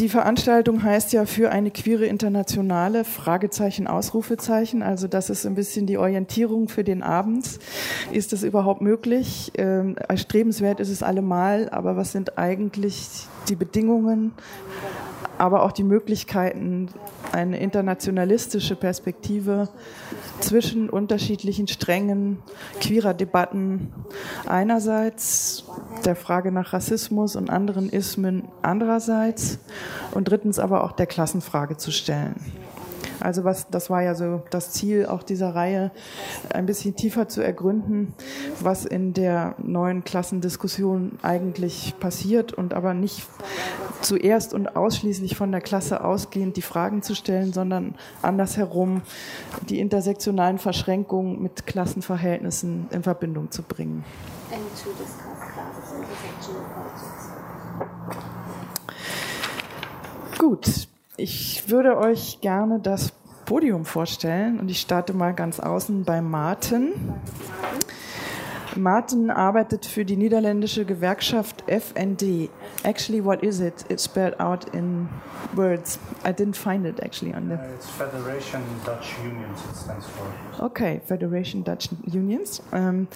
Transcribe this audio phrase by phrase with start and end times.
[0.00, 4.82] die Veranstaltung heißt ja für eine queere Internationale, Fragezeichen, Ausrufezeichen.
[4.82, 7.46] Also das ist ein bisschen die Orientierung für den Abend.
[8.10, 9.52] Ist das überhaupt möglich?
[9.58, 14.32] Ähm, erstrebenswert ist es allemal, aber was sind eigentlich die Bedingungen,
[15.36, 16.88] aber auch die Möglichkeiten,
[17.32, 19.68] eine internationalistische Perspektive
[20.40, 22.38] zwischen unterschiedlichen Strängen
[22.80, 23.92] queerer Debatten
[24.46, 25.64] einerseits,
[26.04, 29.58] der Frage nach Rassismus und anderen Ismen andererseits
[30.12, 32.36] und drittens aber auch der Klassenfrage zu stellen.
[33.20, 35.90] Also was, das war ja so das Ziel auch dieser Reihe,
[36.52, 38.14] ein bisschen tiefer zu ergründen,
[38.60, 43.26] was in der neuen Klassendiskussion eigentlich passiert und aber nicht
[44.00, 49.02] zuerst und ausschließlich von der Klasse ausgehend die Fragen zu stellen, sondern andersherum
[49.68, 54.04] die intersektionalen Verschränkungen mit Klassenverhältnissen in Verbindung zu bringen.
[60.38, 60.88] Gut,
[61.20, 63.12] ich würde euch gerne das
[63.44, 66.92] Podium vorstellen und ich starte mal ganz außen bei Martin.
[68.76, 72.48] Martin arbeitet für die niederländische Gewerkschaft FND.
[72.82, 73.84] Actually, what is it?
[73.88, 75.08] It's spelled out in
[75.54, 75.98] words.
[76.24, 77.54] I didn't find it actually on the.
[77.54, 79.58] Uh, it's Federation Dutch Unions.
[79.70, 80.64] It stands for.
[80.64, 82.62] Okay, Federation Dutch Unions.
[82.72, 83.08] Ähm,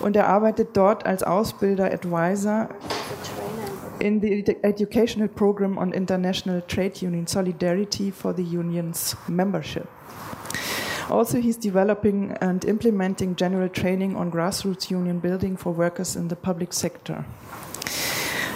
[0.00, 2.68] und er arbeitet dort als Ausbilder, Advisor
[4.00, 9.86] in the educational program on international trade union solidarity for the union's membership.
[11.10, 16.36] Also, he's developing and implementing general training on grassroots union building for workers in the
[16.36, 17.24] public sector.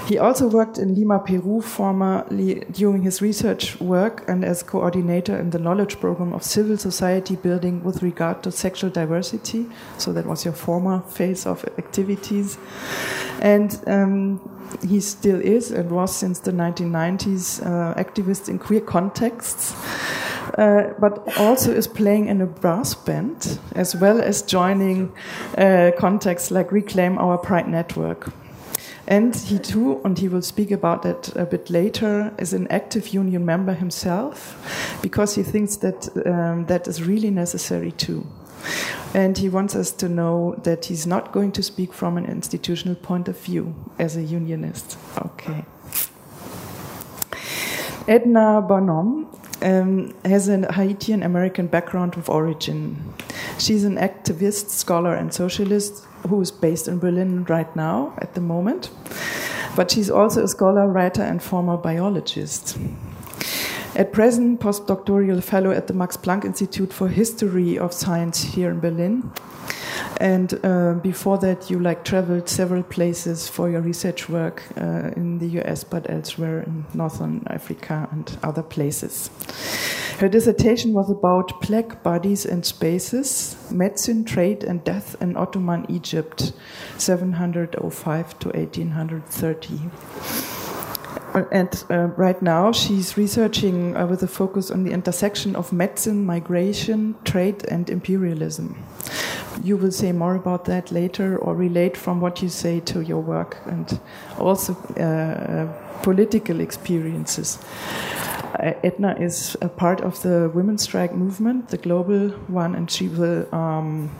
[0.06, 5.48] He also worked in Lima, Peru, formerly during his research work and as coordinator in
[5.48, 9.66] the knowledge program of civil society building with regard to sexual diversity.
[9.96, 12.58] So that was your former phase of activities.
[13.41, 14.41] And um,
[14.83, 19.75] he still is and was since the 1990s uh, activist in queer contexts.
[20.58, 25.11] Uh, but also is playing in a brass band as well as joining
[25.58, 28.30] uh, contexts like Reclaim Our Pride Network.
[29.07, 33.08] And he too, and he will speak about that a bit later, is an active
[33.08, 38.27] union member himself because he thinks that um, that is really necessary too.
[39.14, 42.97] And he wants us to know that he's not going to speak from an institutional
[42.97, 44.98] point of view as a unionist.
[45.19, 45.64] Okay.
[48.07, 49.29] Edna Bonhomme
[49.63, 53.14] um, has a Haitian American background of origin.
[53.58, 58.41] She's an activist, scholar, and socialist who is based in Berlin right now at the
[58.41, 58.91] moment.
[59.77, 62.79] But she's also a scholar, writer, and former biologist.
[63.96, 68.80] At present, postdoctoral fellow at the Max Planck Institute for History of Science here in
[68.80, 69.30] Berlin.
[70.16, 75.38] And uh, before that, you like traveled several places for your research work uh, in
[75.38, 79.30] the US, but elsewhere in Northern Africa and other places.
[80.18, 86.52] Her dissertation was about plague bodies and spaces, medicine, trade, and death in Ottoman Egypt,
[86.98, 90.64] 705 to 1830.
[91.34, 96.24] And uh, right now, she's researching uh, with a focus on the intersection of medicine,
[96.24, 98.77] migration, trade, and imperialism.
[99.62, 103.20] You will say more about that later or relate from what you say to your
[103.20, 104.00] work and
[104.39, 105.67] also uh,
[106.02, 107.58] political experiences.
[108.61, 113.08] Uh, Edna is a part of the women's strike movement, the global one, and she
[113.08, 114.11] will um,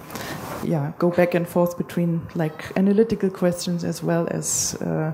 [0.65, 5.13] yeah, go back and forth between like analytical questions as well as uh,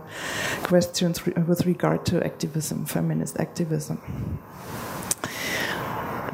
[0.63, 3.99] questions re with regard to activism, feminist activism.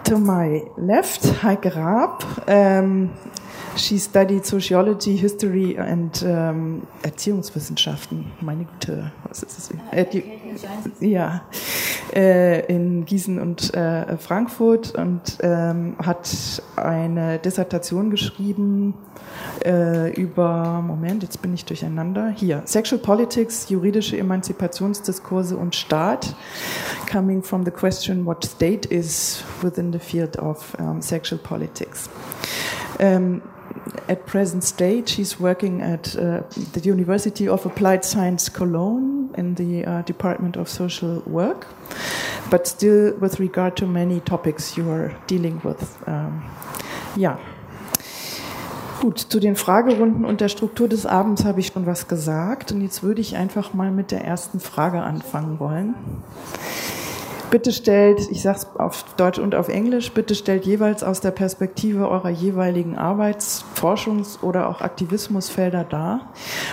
[0.05, 2.23] To my left, Heike Raab.
[2.49, 3.13] Um,
[3.77, 8.33] she studied sociology, history and um, Erziehungswissenschaften.
[8.41, 9.71] Meine Güte, was ist das?
[9.93, 10.23] Edu
[11.01, 11.43] ja,
[12.15, 18.95] äh, in Gießen und äh, Frankfurt und ähm, hat eine Dissertation geschrieben
[19.65, 26.35] äh, über, Moment, jetzt bin ich durcheinander, hier, Sexual Politics, juridische Emanzipationsdiskurse und Staat,
[27.11, 32.09] coming from the question what state is within the field of um, sexual politics.
[32.99, 33.43] Um,
[34.09, 36.43] at present stage, she's working at uh,
[36.73, 41.67] the University of Applied Science Cologne in the uh, Department of Social Work,
[42.51, 45.99] but still with regard to many topics you are dealing with.
[46.07, 46.43] Um,
[47.17, 47.39] ja.
[49.01, 52.81] Gut, zu den Fragerunden und der Struktur des Abends habe ich schon was gesagt und
[52.81, 55.95] jetzt würde ich einfach mal mit der ersten Frage anfangen wollen.
[57.49, 61.31] Bitte stellt, ich sage es auf Deutsch und auf Englisch, bitte stellt jeweils aus der
[61.31, 66.33] Perspektive eurer jeweiligen Arbeits-, Forschungs- oder auch Aktivismusfelder dar,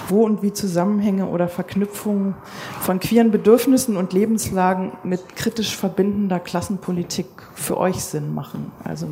[0.10, 2.34] wo und wie Zusammenhänge oder Verknüpfungen
[2.82, 8.72] von queeren Bedürfnissen und Lebenslagen mit kritisch verbindender Klassenpolitik für euch Sinn machen.
[8.84, 9.08] Also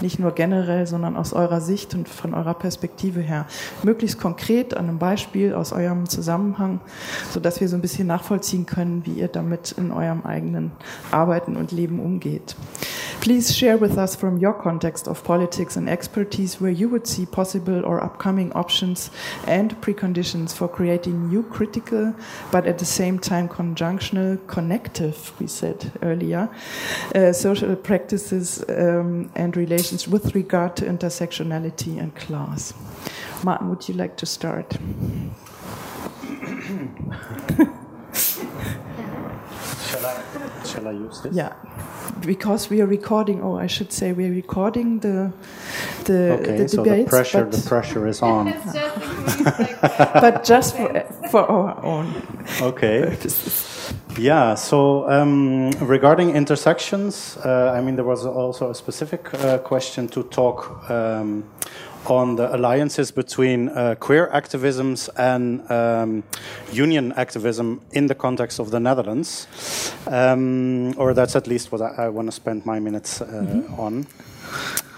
[0.00, 3.46] nicht nur generell, sondern aus eurer Sicht und von eurer Perspektive her.
[3.82, 6.80] Möglichst konkret an einem Beispiel aus eurem Zusammenhang,
[7.30, 10.72] sodass wir so ein bisschen nachvollziehen können, wie ihr damit in eurem eigenen
[11.10, 12.54] Arbeiten und Leben umgeht.
[13.20, 17.24] Please share with us from your context of politics and expertise where you would see
[17.24, 19.12] possible or upcoming options
[19.46, 22.14] and preconditions for creating new critical,
[22.50, 26.48] but at the same time conjunctional, connective, we said earlier,
[27.14, 32.74] uh, social practices um, and relations with regard to intersectionality and class.
[33.44, 34.76] Marten, would you like to start?
[39.86, 41.34] Shall I, shall I use this?
[41.34, 41.52] Yeah,
[42.20, 43.42] because we are recording.
[43.42, 45.32] Oh, I should say we are recording the
[46.04, 48.48] the, Okay, the so debates, the pressure, the pressure is on.
[48.48, 49.44] It's just
[50.20, 52.06] but just for, for our own
[52.60, 53.02] Okay.
[53.02, 53.94] purposes.
[54.18, 60.08] Yeah, so um, regarding intersections, uh, I mean, there was also a specific uh, question
[60.08, 61.44] to talk um,
[62.06, 66.22] on the alliances between uh, queer activisms and um,
[66.72, 69.46] union activism in the context of the Netherlands.
[70.06, 74.06] Um, or that's at least what I, I want to spend my minutes uh, on.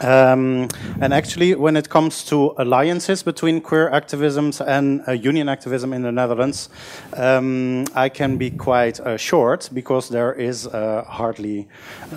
[0.01, 0.69] Um,
[1.01, 6.03] and actually, when it comes to alliances between queer activisms and uh, union activism in
[6.03, 6.69] the Netherlands,
[7.17, 11.69] um, I can be quite uh, short because there is uh, hardly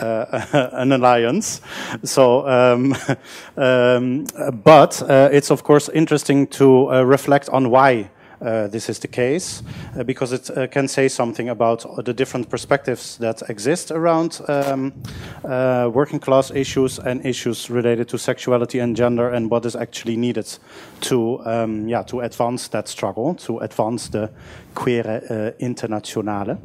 [0.01, 1.62] uh, an alliance.
[2.04, 2.95] So, um,
[3.57, 4.25] um,
[4.63, 8.10] but uh, it's of course interesting to uh, reflect on why
[8.40, 9.63] uh, this is the case
[9.98, 14.94] uh, because it uh, can say something about the different perspectives that exist around um,
[15.47, 20.17] uh, working class issues and issues related to sexuality and gender and what is actually
[20.17, 20.59] needed
[21.01, 24.29] to um, yeah to advance that struggle to advance the
[24.75, 26.57] queer uh, internationale.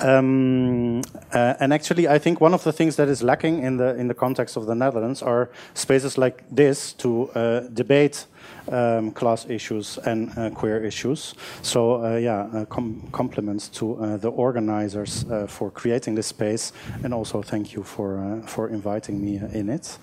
[0.00, 1.02] Um,
[1.32, 4.08] uh, and actually, I think one of the things that is lacking in the in
[4.08, 8.26] the context of the Netherlands are spaces like this to uh, debate
[8.68, 11.34] um, class issues and uh, queer issues.
[11.62, 16.72] So uh, yeah, uh, com compliments to uh, the organizers uh, for creating this space,
[17.02, 19.98] and also thank you for for inviting me in it.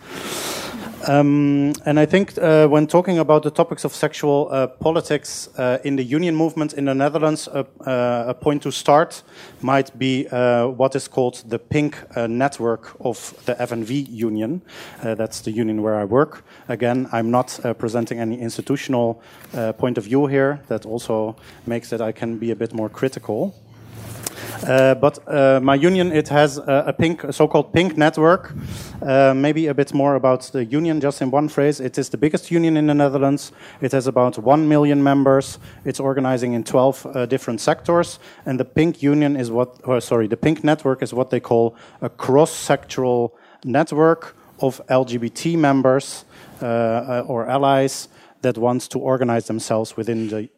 [1.08, 2.36] Um, and I think
[2.70, 5.50] when talking about the topics of sexual politics
[5.84, 9.24] in the union movement in the Netherlands, a point to start
[9.62, 10.28] might be
[10.78, 14.62] what is called the pink network of the FNV union.
[15.02, 16.44] That's the union where I work.
[16.68, 19.22] Again, I'm not presenting any institutional
[19.54, 20.60] uh, point of view here.
[20.68, 23.54] That also makes that I can be a bit more critical.
[24.68, 28.54] Uh, but uh, my union, it has uh, a pink, a so-called pink network.
[29.02, 31.80] Uh, maybe a bit more about the union, just in one phrase.
[31.80, 33.52] It is the biggest union in the Netherlands.
[33.82, 35.58] It has about one million members.
[35.86, 38.20] It's organizing in 12 uh, different sectors.
[38.46, 41.76] And the pink union is what, or sorry, the pink network is what they call
[42.02, 43.32] a cross-sectoral
[43.64, 46.26] network of LGBT members
[46.62, 48.08] uh, uh, or allies
[48.42, 50.50] that wants to organize themselves within the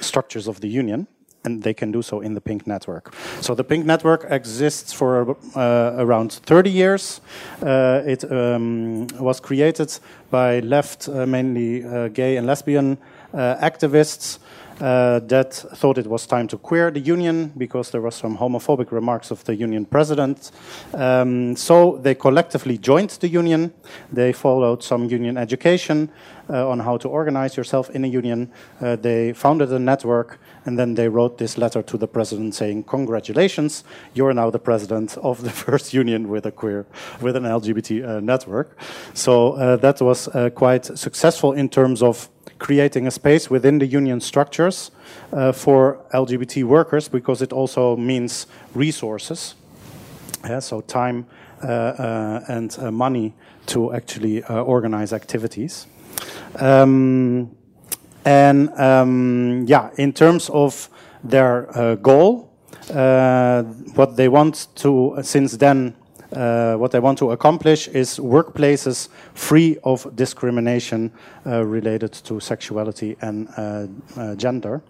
[0.00, 1.06] structures of the union
[1.44, 3.14] and they can do so in the Pink Network.
[3.40, 7.20] So the Pink Network exists for uh, around 30 years.
[7.62, 9.98] Uh, it um, was created
[10.30, 12.98] by left, uh, mainly uh, gay and lesbian
[13.32, 14.38] uh, activists.
[14.80, 18.92] Uh, that thought it was time to queer the union because there were some homophobic
[18.92, 20.52] remarks of the union president.
[20.94, 23.72] Um, so they collectively joined the union.
[24.12, 26.10] They followed some union education
[26.48, 28.52] uh, on how to organize yourself in a union.
[28.80, 30.38] Uh, they founded a network
[30.68, 34.58] and then they wrote this letter to the president saying, "Congratulations, you are now the
[34.58, 36.84] president of the first union with a queer,
[37.22, 38.76] with an LGBT uh, network."
[39.14, 43.86] So uh, that was uh, quite successful in terms of creating a space within the
[43.86, 44.90] union structures
[45.32, 49.54] uh, for LGBT workers because it also means resources.
[50.44, 51.24] Yeah, so time
[51.62, 53.32] uh, uh, and money
[53.66, 55.86] to actually organize activities.
[56.56, 57.57] Um,
[58.24, 60.88] and um, yeah, in terms of
[61.24, 62.50] their uh, goal,
[62.94, 63.62] uh,
[63.94, 65.94] what they want to, since then,
[66.32, 71.10] uh, what they want to accomplish is workplaces free of discrimination
[71.46, 74.82] uh, related to sexuality and uh, uh, gender.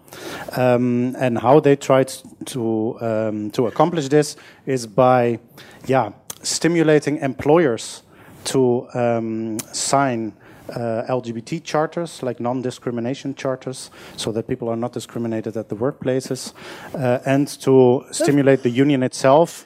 [0.57, 2.11] Um, and how they tried
[2.47, 5.39] to um, to accomplish this is by,
[5.85, 8.03] yeah, stimulating employers
[8.45, 10.33] to um, sign
[10.69, 15.75] uh, LGBT charters, like non discrimination charters, so that people are not discriminated at the
[15.75, 16.53] workplaces,
[16.93, 19.65] uh, and to stimulate the union itself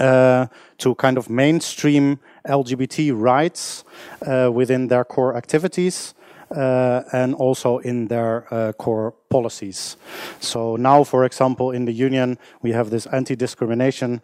[0.00, 0.46] uh,
[0.78, 2.18] to kind of mainstream
[2.48, 3.84] LGBT rights
[4.26, 6.14] uh, within their core activities.
[6.50, 9.96] Uh, and also in their uh, core policies.
[10.40, 14.20] So now, for example, in the union, we have this anti-discrimination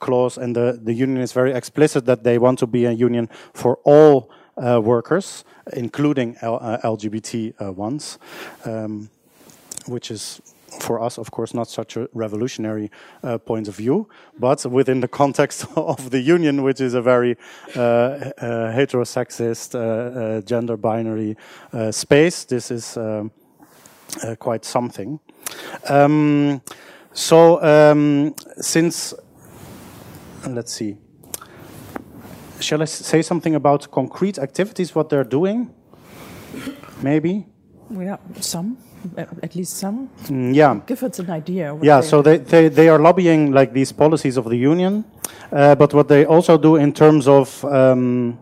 [0.00, 3.28] clause, and the, the union is very explicit that they want to be a union
[3.52, 8.18] for all uh, workers, including L uh, LGBT uh, ones,
[8.64, 9.10] um,
[9.86, 10.40] which is
[10.80, 12.90] for us, of course, not such a revolutionary
[13.22, 17.36] uh, point of view, but within the context of the union, which is a very
[17.76, 18.30] uh, uh,
[18.72, 21.36] heterosexist, uh, uh, gender binary
[21.90, 23.30] space, this is um,
[24.38, 25.20] quite something.
[25.88, 26.62] Um,
[27.12, 29.14] so, um, since,
[30.46, 30.96] let's see,
[32.62, 35.70] shall I say something about concrete activities, what they're doing?
[37.02, 37.46] Maybe?
[37.90, 38.76] Yeah, some
[39.42, 40.08] at least some.
[40.24, 40.80] Mm, yeah.
[40.86, 41.76] Give us an idea.
[41.82, 45.04] Yeah, so they, they, they are lobbying like these policies of the union,
[45.50, 48.38] uh, but what they also do in terms of um,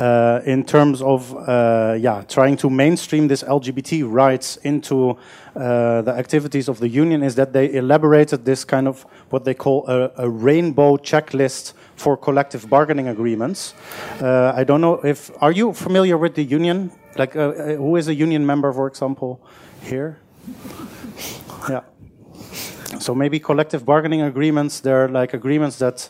[0.00, 5.16] uh, in terms of uh, yeah trying to mainstream this LGBT rights into
[5.54, 9.54] uh, the activities of the union is that they elaborated this kind of what they
[9.54, 13.74] call a, a rainbow checklist for collective bargaining agreements.
[14.20, 16.92] Uh, I don't know if are you familiar with the union?
[17.16, 19.40] Like, uh, uh, who is a union member, for example,
[19.82, 20.18] here?
[21.68, 21.80] Yeah.
[23.00, 26.08] So maybe collective bargaining agreements, they're like agreements that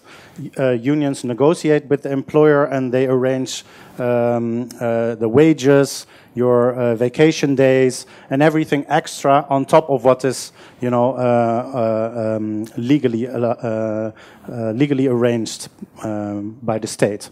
[0.59, 3.64] uh, unions negotiate with the employer and they arrange
[3.99, 10.25] um, uh, the wages, your uh, vacation days, and everything extra on top of what
[10.25, 11.23] is, you know, uh,
[11.75, 13.26] uh, um, legally
[14.75, 15.68] legally arranged
[16.02, 17.30] um, by the state.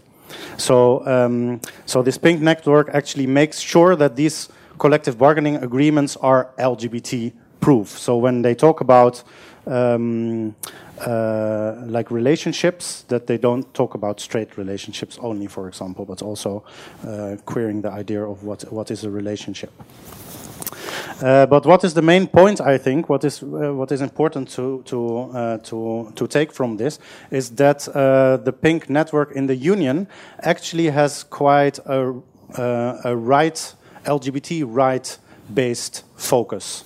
[0.57, 4.49] So, um, so this pink network actually makes sure that these
[4.79, 7.31] collective bargaining agreements are LGBT
[7.65, 9.23] So when they talk about
[9.65, 10.55] um,
[10.99, 16.63] uh, like relationships, that they don't talk about straight relationships only, for example, but also
[17.07, 19.71] uh, queering the idea of what what is a relationship.
[21.21, 22.61] Uh, but what is the main point?
[22.61, 26.77] I think what is uh, what is important to to uh, to to take from
[26.77, 26.99] this
[27.31, 30.07] is that uh, the Pink network in the union
[30.39, 32.13] actually has quite a
[32.57, 35.17] uh, a right LGBT right
[35.53, 36.85] based focus.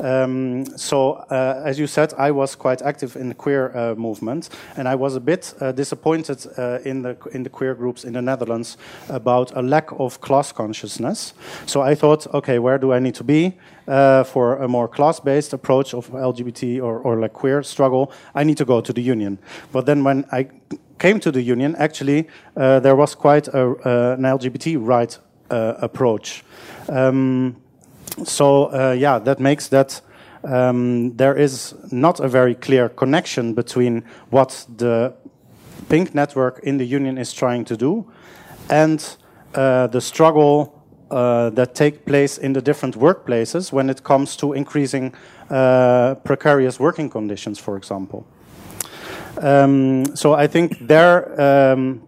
[0.00, 4.48] Um, so, uh, as you said, I was quite active in the queer uh, movement,
[4.76, 8.12] and I was a bit uh, disappointed uh, in the in the queer groups in
[8.12, 8.76] the Netherlands
[9.08, 11.34] about a lack of class consciousness.
[11.66, 13.54] So I thought, okay, where do I need to be
[13.86, 18.12] uh, for a more class-based approach of LGBT or, or like queer struggle?
[18.34, 19.38] I need to go to the union.
[19.72, 20.48] But then when I
[20.98, 25.18] came to the union, actually, uh, there was quite a, an LGBT right
[25.50, 26.42] approach.
[26.88, 27.56] Um,
[28.22, 30.00] so uh, yeah, that makes that
[30.44, 35.14] um, there is not a very clear connection between what the
[35.88, 38.10] pink network in the union is trying to do
[38.70, 39.16] and
[39.54, 44.52] uh, the struggle uh, that take place in the different workplaces when it comes to
[44.52, 45.14] increasing
[45.50, 48.26] uh, precarious working conditions, for example.
[49.38, 52.03] Um, so I think there um,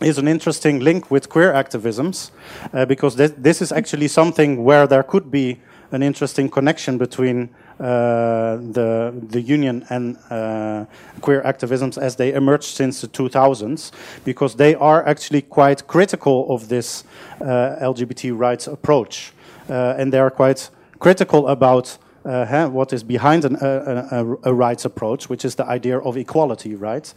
[0.00, 2.30] is an interesting link with queer activisms
[2.72, 5.58] uh, because th this is actually something where there could be
[5.90, 7.48] an interesting connection between
[7.80, 10.84] uh, the the union and uh,
[11.20, 13.92] queer activisms as they emerged since the 2000s,
[14.24, 17.04] because they are actually quite critical of this
[17.40, 19.32] uh, LGBT rights approach,
[19.70, 24.54] uh, and they are quite critical about uh, what is behind an, uh, a, a,
[24.54, 27.12] rights approach, which is the idea of equality, right,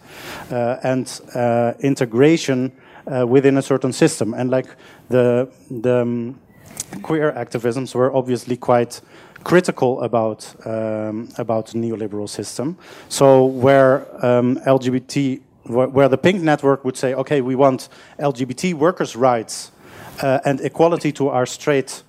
[0.51, 2.71] uh, and uh, integration
[3.07, 4.33] uh, within a certain system.
[4.33, 4.67] And like
[5.09, 6.39] the the um,
[7.01, 9.01] queer activisms were obviously quite
[9.43, 12.77] critical about um, about the neoliberal system.
[13.09, 17.89] So where um, LGBT, where the Pink Network would say, okay, we want
[18.19, 19.71] LGBT workers' rights
[20.21, 22.03] uh, and equality to our straight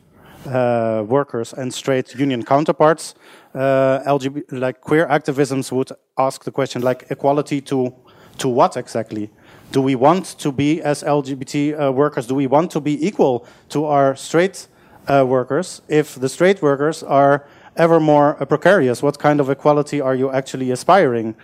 [0.46, 3.14] uh, workers and straight union counterparts,
[3.54, 7.94] uh, LGBT, like queer activisms would ask the question like equality to
[8.38, 9.30] to what exactly?
[9.72, 12.26] Do we want to be as LGBT uh, workers?
[12.26, 14.66] Do we want to be equal to our straight
[15.06, 15.82] uh, workers?
[15.88, 17.46] If the straight workers are
[17.76, 21.34] ever more uh, precarious, what kind of equality are you actually aspiring?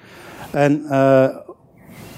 [0.52, 1.42] And uh,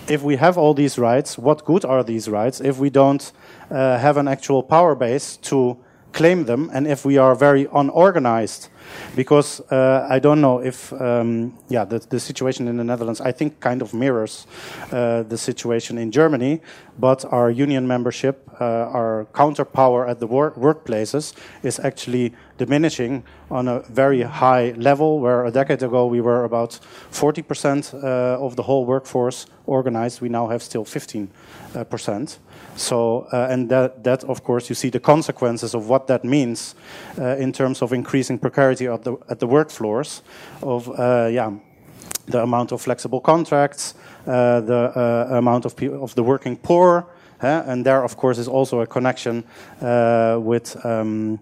[0.08, 3.32] if we have all these rights, what good are these rights if we don't
[3.70, 5.76] have an actual power base to
[6.12, 8.68] claim them and if we are very unorganized
[9.14, 13.32] because uh, I don't know if um, yeah the, the, situation in the Netherlands I
[13.32, 14.46] think kind of mirrors
[14.92, 16.60] uh, the situation in Germany
[16.98, 23.68] but our union membership uh, our counterpower at the work workplaces is actually diminishing on
[23.68, 26.78] a very high level, where a decade ago we were about
[27.10, 30.20] 40% uh, of the whole workforce organized.
[30.20, 32.38] We now have still 15%.
[32.80, 36.74] So, uh, and that, that, of course, you see the consequences of what that means
[37.18, 40.22] uh, in terms of increasing precarity at the, at the work floors,
[40.62, 41.52] of, uh, yeah,
[42.26, 43.94] the amount of flexible contracts,
[44.26, 47.06] uh, the uh, amount of, of the working poor,
[47.42, 49.44] and there, of course, is also a connection
[49.80, 50.84] uh, with.
[50.84, 51.40] Um,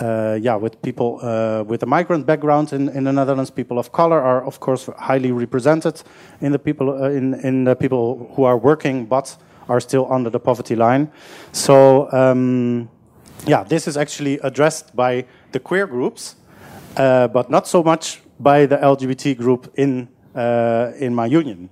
[0.00, 3.92] uh, yeah, with people uh, with a migrant background in, in the Netherlands, people of
[3.92, 6.02] color are of course highly represented
[6.40, 9.36] in the people uh, in in the people who are working but
[9.68, 11.10] are still under the poverty line.
[11.52, 12.88] So um,
[13.46, 16.36] yeah, this is actually addressed by the queer groups,
[16.94, 20.08] but not so much by the LGBT group in
[21.00, 21.70] in my union.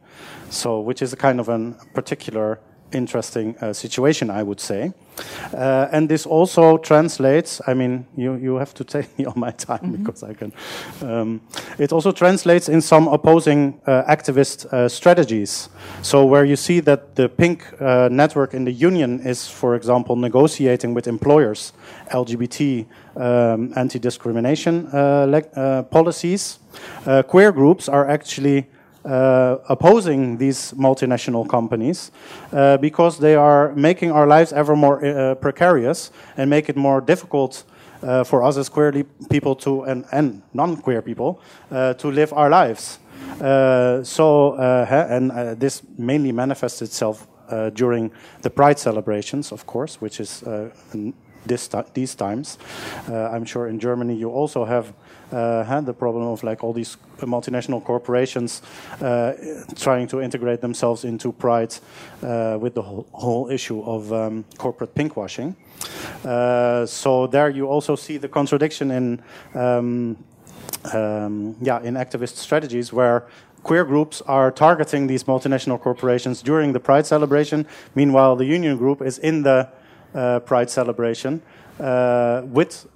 [0.51, 2.61] So, which is a kind of a particular
[2.95, 4.93] interesting uh, situation, I would say.
[5.53, 9.53] Uh, and this also translates, I mean, you, you have to take me on my
[9.53, 9.99] time mm -hmm.
[9.99, 10.53] because I can.
[11.03, 11.41] Um,
[11.79, 15.71] it also translates in some opposing uh, activist uh, strategies.
[16.03, 20.17] So, where you see that the pink uh, network in the union is, for example,
[20.17, 21.73] negotiating with employers
[22.11, 22.87] LGBT
[23.17, 26.61] um, anti discrimination uh, policies,
[27.27, 28.65] queer groups are actually
[29.05, 32.11] uh, opposing these multinational companies
[32.53, 37.01] uh, because they are making our lives ever more uh, precarious and make it more
[37.01, 37.65] difficult
[38.03, 42.51] uh, for us as queer people to and, and non-queer people uh, to live our
[42.51, 42.99] lives.
[43.41, 47.27] Uh, so and this mainly manifests itself
[47.75, 48.11] during
[48.43, 50.45] the Pride celebrations, of course, which is
[51.47, 52.59] this these times.
[53.09, 54.93] I'm sure in Germany you also have
[55.35, 58.63] had the problem of like all these multinational corporations
[59.01, 59.33] uh,
[59.77, 61.75] trying to integrate themselves into Pride
[62.23, 65.55] uh, with the whole, whole issue of um, corporate pinkwashing.
[66.25, 69.23] Uh, so there you also see the contradiction in
[69.55, 70.17] um,
[70.93, 73.27] um, yeah in activist strategies where
[73.63, 77.67] queer groups are targeting these multinational corporations during the Pride celebration.
[77.95, 79.69] Meanwhile, the union group is in the
[80.15, 81.43] uh, Pride celebration
[81.81, 82.87] uh, with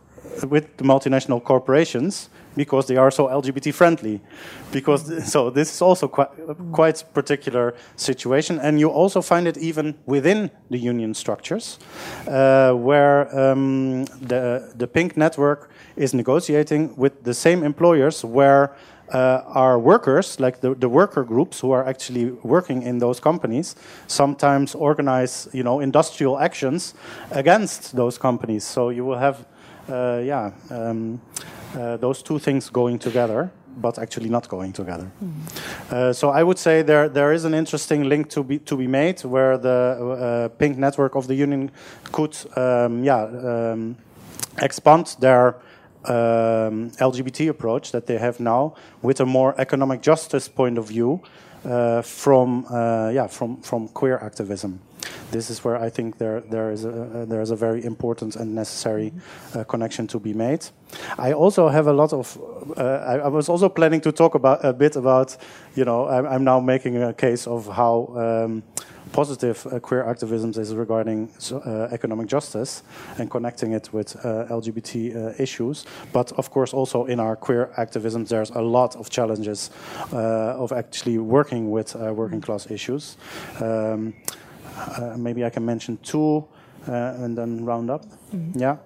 [0.49, 4.20] with the multinational corporations because they are so LGBT friendly.
[4.73, 6.28] Because so this is also quite
[6.73, 11.78] quite particular situation, and you also find it even within the union structures,
[12.26, 18.76] uh, where um, the the Pink network is negotiating with the same employers where.
[19.10, 23.75] Uh, our workers, like the, the worker groups who are actually working in those companies,
[24.06, 26.93] sometimes organize, you know, industrial actions
[27.30, 28.64] against those companies.
[28.64, 29.47] So you will have
[29.89, 31.21] yeah, um,
[31.77, 35.09] uh, those two things going together but actually not going together.
[35.23, 35.29] Mm
[35.91, 38.87] uh, so I would say there there is an interesting link to be to be
[38.87, 41.71] made where the uh, pink network of the union
[42.13, 43.97] could um, yeah um,
[44.61, 45.57] expand their
[46.05, 51.21] um, LGBT approach that they have now with a more economic justice point of view
[51.65, 54.81] uh, from uh, yeah from from queer activism.
[55.30, 58.54] This is where I think there there is a there is a very important and
[58.54, 59.13] necessary
[59.54, 60.67] uh, connection to be made.
[61.19, 62.39] I also have a lot of.
[62.76, 65.37] Uh, I, I, was also planning to talk about a bit about
[65.75, 68.15] you know I'm, I'm now making a case of how.
[68.17, 68.63] Um,
[69.13, 72.82] positive uh, queer activism is regarding uh, economic justice
[73.19, 75.84] and connecting it with uh, LGBT uh, issues.
[76.13, 79.71] But of course, also in our queer activism, there's a lot of challenges
[80.13, 83.17] uh, of actually working with uh, working class issues.
[83.61, 84.15] Um,
[85.17, 86.45] maybe I can mention two
[86.86, 88.04] and then round up.
[88.32, 88.60] Mm -hmm.
[88.60, 88.76] Yeah.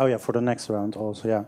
[0.00, 1.28] Oh yeah, for the next round also.
[1.28, 1.44] Yeah.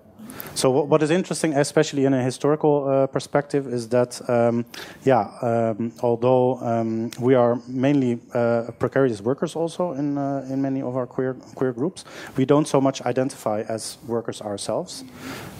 [0.55, 4.65] So what is interesting, especially in a historical uh, perspective, is that um,
[5.05, 10.83] yeah, um, although um, we are mainly uh, precarious workers, also in uh, in many
[10.83, 12.05] of our queer queer groups,
[12.37, 15.05] we don't so much identify as workers ourselves.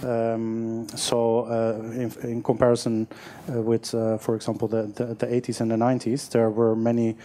[0.03, 3.07] Um, so uh, in, in, comparison
[3.49, 7.17] uh, with, uh, for example, the, the, the 80s and the 90s, there were many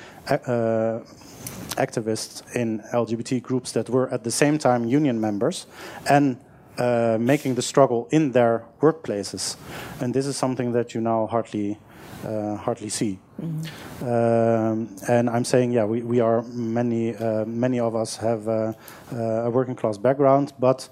[1.78, 5.68] activists in LGBT groups that were at the same time union members
[6.10, 6.38] and
[6.78, 9.58] uh, making the struggle in their workplaces,
[10.00, 11.78] and this is something that you now hardly
[12.26, 13.18] uh, hardly see.
[13.42, 14.08] Mm -hmm.
[14.08, 18.74] um, and I'm saying, yeah, we, we are many uh, many of us have uh,
[19.12, 20.90] uh, a working class background, but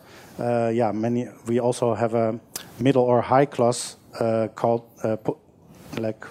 [0.72, 2.34] yeah, many we also have a
[2.78, 3.98] middle or high class
[4.56, 4.84] called
[6.02, 6.28] like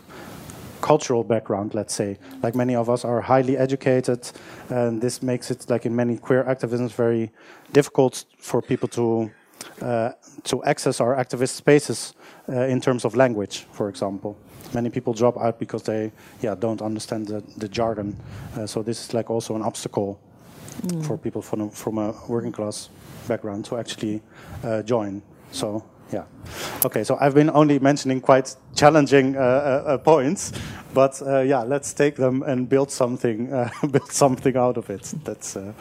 [0.81, 2.17] cultural background, let's say.
[2.43, 4.31] Like many of us are highly educated,
[4.71, 7.31] and this makes it, like in many queer activisms, very
[7.73, 9.29] difficult for people to uh,
[9.81, 12.15] to access our activist spaces
[12.49, 14.37] uh, in terms of language, for example.
[14.75, 16.13] Many people drop out because they
[16.43, 18.17] yeah don't understand the, the jargon.
[18.57, 20.19] Uh, so this is like also an obstacle
[20.83, 21.07] mm.
[21.07, 22.91] for people from a, from a working class
[23.27, 24.23] background to actually
[24.65, 25.23] uh, join.
[25.53, 26.25] So yeah.
[26.85, 30.53] Okay, so I've been only mentioning quite challenging uh, uh, uh points,
[30.95, 35.15] but uh, yeah, let's take them and build something, uh, build something out of it.
[35.25, 35.73] That's uh,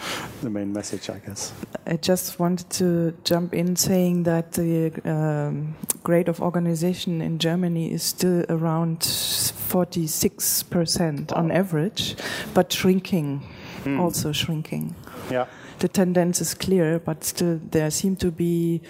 [0.41, 1.53] the main message, I guess.
[1.85, 7.93] I just wanted to jump in saying that the um, grade of organization in Germany
[7.93, 12.15] is still around 46% on average,
[12.53, 13.41] but shrinking,
[13.83, 13.99] mm.
[13.99, 14.95] also shrinking.
[15.31, 15.45] Yeah
[15.79, 18.81] the tendency is clear, but still there seem to be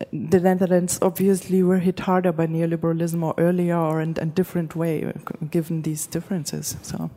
[0.00, 4.76] uh, the Netherlands obviously were hit harder by neoliberalism or earlier or in a different
[4.76, 5.12] way,
[5.50, 6.76] given these differences.
[6.82, 7.10] So,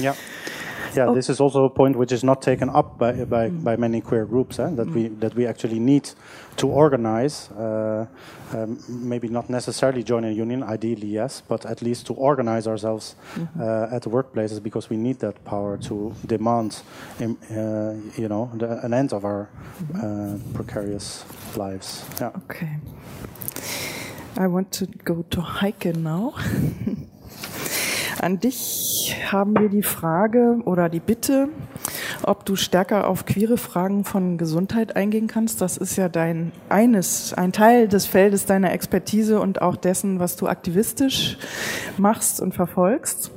[0.00, 0.14] yeah.
[0.96, 1.14] Yeah, oh.
[1.14, 3.64] this is also a point which is not taken up by by, mm.
[3.64, 4.58] by many queer groups.
[4.58, 4.70] Eh?
[4.70, 4.94] That mm.
[4.94, 6.10] we that we actually need
[6.56, 7.50] to organize.
[7.50, 8.06] Uh,
[8.54, 13.16] um, maybe not necessarily join a union, ideally yes, but at least to organize ourselves
[13.36, 13.60] mm -hmm.
[13.60, 16.84] uh, at the workplaces because we need that power to demand,
[17.18, 17.56] in, uh,
[18.16, 19.48] you know, the, an end of our
[19.92, 20.38] -hmm.
[20.52, 21.24] precarious
[21.56, 22.04] lives.
[22.20, 22.36] Yeah.
[22.44, 22.78] Okay.
[24.38, 26.34] I want to go to Heike now.
[28.20, 31.48] An dich haben wir die Frage oder die Bitte,
[32.22, 35.60] ob du stärker auf queere Fragen von Gesundheit eingehen kannst.
[35.60, 40.36] Das ist ja dein eines, ein Teil des Feldes deiner Expertise und auch dessen, was
[40.36, 41.36] du aktivistisch
[41.98, 43.30] machst und verfolgst.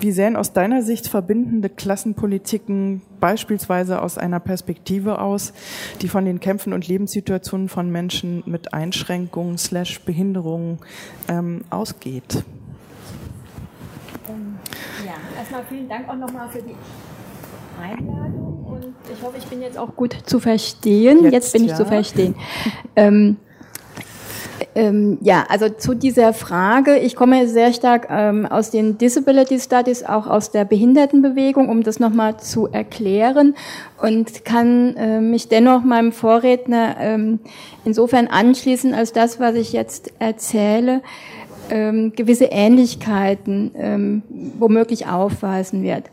[0.00, 5.52] Wie sehen aus deiner Sicht verbindende Klassenpolitiken beispielsweise aus einer Perspektive aus,
[6.02, 10.78] die von den Kämpfen und Lebenssituationen von Menschen mit Einschränkungen slash Behinderungen
[11.28, 12.44] ähm, ausgeht?
[15.58, 16.74] Erstmal vielen Dank auch nochmal für die
[17.80, 21.24] Einladung und ich hoffe, ich bin jetzt auch gut zu verstehen.
[21.24, 21.76] Jetzt, jetzt bin ich ja.
[21.76, 22.34] zu verstehen.
[22.96, 23.36] ähm,
[24.74, 30.04] ähm, ja, also zu dieser Frage, ich komme sehr stark ähm, aus den Disability Studies,
[30.04, 33.54] auch aus der Behindertenbewegung, um das nochmal zu erklären
[34.02, 37.38] und kann äh, mich dennoch meinem Vorredner ähm,
[37.84, 41.02] insofern anschließen, als das, was ich jetzt erzähle,
[41.70, 44.22] ähm, gewisse Ähnlichkeiten ähm,
[44.58, 46.04] womöglich aufweisen wird.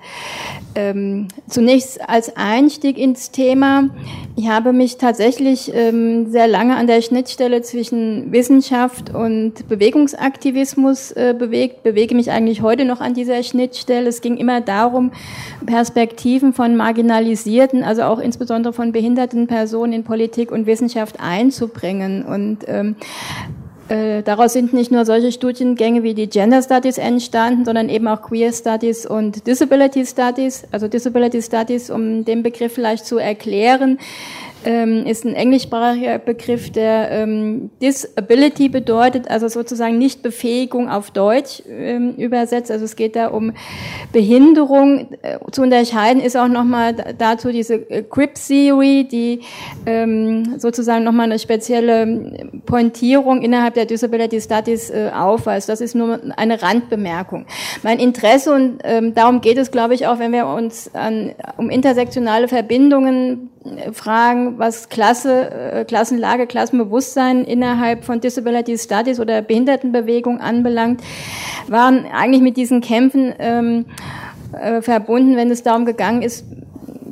[0.75, 3.89] Ähm, zunächst als Einstieg ins Thema.
[4.35, 11.33] Ich habe mich tatsächlich ähm, sehr lange an der Schnittstelle zwischen Wissenschaft und Bewegungsaktivismus äh,
[11.37, 14.09] bewegt, bewege mich eigentlich heute noch an dieser Schnittstelle.
[14.09, 15.11] Es ging immer darum,
[15.65, 22.25] Perspektiven von marginalisierten, also auch insbesondere von behinderten Personen in Politik und Wissenschaft einzubringen.
[22.25, 22.95] Und ähm,
[23.89, 28.21] äh, daraus sind nicht nur solche Studiengänge wie die Gender Studies entstanden, sondern eben auch
[28.21, 30.63] Queer Studies und Disability Studies.
[30.71, 33.99] Also Disability Studies, um den Begriff vielleicht zu erklären,
[34.65, 41.61] ähm, ist ein englischsprachiger Begriff, der ähm, Disability bedeutet, also sozusagen nicht Befähigung auf Deutsch
[41.69, 42.71] ähm, übersetzt.
[42.71, 43.53] Also es geht da um
[44.11, 45.07] Behinderung.
[45.21, 49.41] Äh, zu unterscheiden ist auch nochmal dazu diese äh, Crip Theory, die
[49.85, 55.69] ähm, sozusagen nochmal eine spezielle Pointierung innerhalb der Disability Studies äh, aufweist.
[55.69, 57.45] Das ist nur eine Randbemerkung.
[57.83, 61.69] Mein Interesse und ähm, darum geht es, glaube ich, auch, wenn wir uns an, um
[61.69, 63.51] intersektionale Verbindungen
[63.93, 71.01] fragen, was Klasse, äh, Klassenlage, Klassenbewusstsein innerhalb von Disability Studies oder Behindertenbewegung anbelangt,
[71.67, 73.85] waren eigentlich mit diesen Kämpfen ähm,
[74.53, 76.45] äh, verbunden, wenn es darum gegangen ist,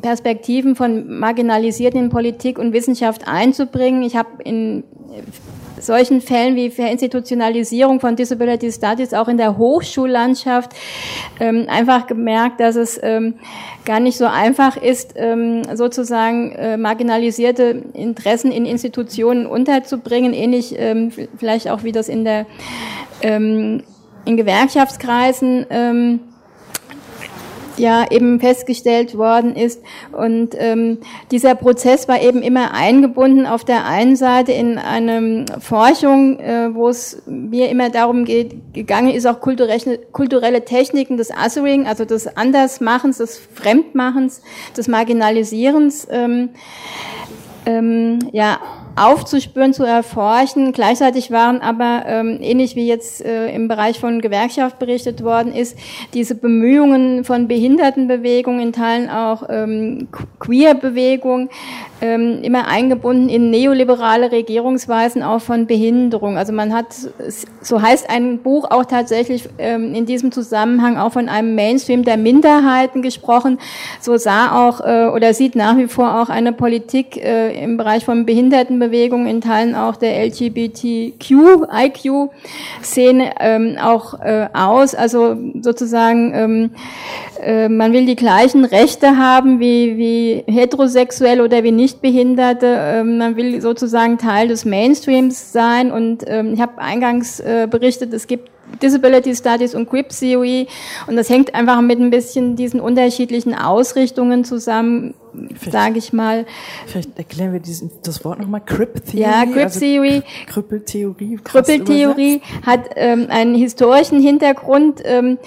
[0.02, 4.04] Perspektiven von Marginalisierten in Politik und Wissenschaft einzubringen.
[4.04, 4.84] Ich habe in
[5.86, 10.72] solchen Fällen wie Verinstitutionalisierung von Disability Studies auch in der Hochschullandschaft
[11.40, 13.36] ähm, einfach gemerkt, dass es ähm,
[13.86, 21.12] gar nicht so einfach ist, ähm, sozusagen äh, marginalisierte Interessen in Institutionen unterzubringen, ähnlich ähm,
[21.38, 22.46] vielleicht auch wie das in der
[23.22, 23.84] ähm,
[24.26, 26.20] in Gewerkschaftskreisen ähm,
[27.78, 29.82] ja eben festgestellt worden ist.
[30.12, 31.00] Und ähm,
[31.32, 36.90] dieser Prozess war eben immer eingebunden auf der einen Seite in eine Forschung, äh, wo
[36.90, 42.38] es mir immer darum geht, gegangen ist, auch kulturelle, kulturelle Techniken des Othering, also des
[42.38, 44.42] Andersmachens, des Fremdmachens,
[44.76, 46.50] des Marginalisierens, ähm,
[47.66, 48.60] ähm, ja,
[48.96, 50.72] aufzuspüren, zu erforschen.
[50.72, 55.78] Gleichzeitig waren aber, ähm, ähnlich wie jetzt äh, im Bereich von Gewerkschaft berichtet worden ist,
[56.14, 60.08] diese Bemühungen von Behindertenbewegungen, in Teilen auch ähm,
[60.40, 61.50] Queer-Bewegung,
[62.02, 66.38] ähm, immer eingebunden in neoliberale Regierungsweisen auch von Behinderung.
[66.38, 66.88] Also man hat,
[67.62, 72.18] so heißt ein Buch auch tatsächlich ähm, in diesem Zusammenhang auch von einem Mainstream der
[72.18, 73.58] Minderheiten gesprochen.
[74.02, 78.06] So sah auch äh, oder sieht nach wie vor auch eine Politik äh, im Bereich
[78.06, 84.96] von Behindertenbewegung Behindertenbewegung, in Teilen auch der LGBTQ, IQ-Szene ähm, auch äh, aus.
[84.96, 86.72] Also sozusagen, ähm,
[87.42, 92.68] äh, man will die gleichen Rechte haben wie, wie heterosexuell oder wie Nichtbehinderte.
[92.68, 95.92] Ähm, man will sozusagen Teil des Mainstreams sein.
[95.92, 98.50] Und ähm, ich habe eingangs äh, berichtet, es gibt
[98.82, 100.68] Disability Studies und Grip Theory.
[101.08, 105.14] Und das hängt einfach mit ein bisschen diesen unterschiedlichen Ausrichtungen zusammen,
[105.70, 106.46] sage ich mal.
[106.88, 108.62] Vielleicht erklären wir diesen, das Wort nochmal.
[108.66, 109.22] Grip Theory.
[109.22, 109.80] Ja, Grip also.
[110.48, 111.40] Krüppeltheorie.
[111.44, 115.02] Krüppeltheorie hat ähm, einen historischen Hintergrund.
[115.04, 115.38] Ähm,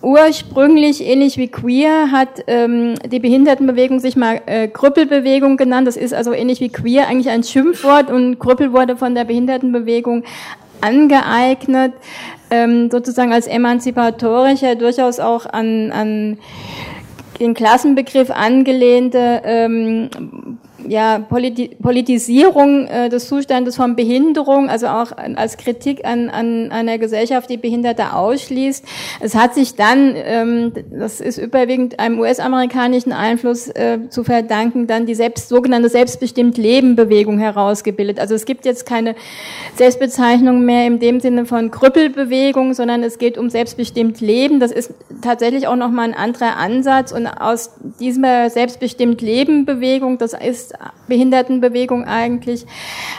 [0.00, 5.88] Ursprünglich, ähnlich wie queer, hat ähm, die Behindertenbewegung sich mal äh, Krüppelbewegung genannt.
[5.88, 10.22] Das ist also ähnlich wie queer eigentlich ein Schimpfwort und Krüppel wurde von der Behindertenbewegung
[10.80, 11.94] angeeignet
[12.50, 16.38] ähm, sozusagen als emanzipatorischer, durchaus auch an, an
[17.40, 20.10] den Klassenbegriff angelehnte ähm,
[20.88, 26.98] ja, Politi Politisierung äh, des Zustandes von Behinderung, also auch als Kritik an, an einer
[26.98, 28.84] Gesellschaft, die Behinderte ausschließt.
[29.20, 35.06] Es hat sich dann, ähm, das ist überwiegend einem US-amerikanischen Einfluss äh, zu verdanken, dann
[35.06, 38.18] die selbst, sogenannte Selbstbestimmt-Leben-Bewegung herausgebildet.
[38.20, 39.14] Also es gibt jetzt keine
[39.76, 44.60] Selbstbezeichnung mehr in dem Sinne von Krüppelbewegung, sondern es geht um selbstbestimmt Leben.
[44.60, 50.77] Das ist tatsächlich auch nochmal ein anderer Ansatz und aus dieser selbstbestimmt Leben-Bewegung, das ist
[51.06, 52.66] Behindertenbewegung eigentlich,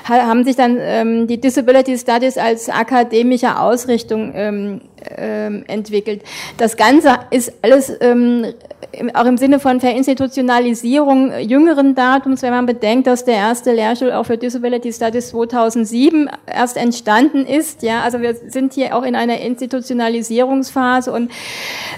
[0.06, 4.82] haben sich dann ähm, die Disability Studies als akademische Ausrichtung ähm,
[5.18, 6.24] ähm, entwickelt.
[6.58, 8.46] Das Ganze ist alles ähm,
[9.14, 14.26] auch im Sinne von Verinstitutionalisierung jüngeren Datums, wenn man bedenkt, dass der erste Lehrstuhl auch
[14.26, 17.84] für Disability Studies 2007 erst entstanden ist.
[17.84, 21.32] Ja, also wir sind hier auch in einer Institutionalisierungsphase und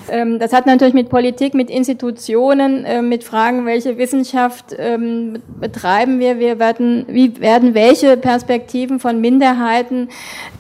[0.10, 6.20] ähm, das hat natürlich mit Politik, mit Institutionen, äh, mit Fragen, welche Wissenschaft ähm, betreiben
[6.20, 10.10] wir, wir werden, wie werden welche Perspektiven von Minderheiten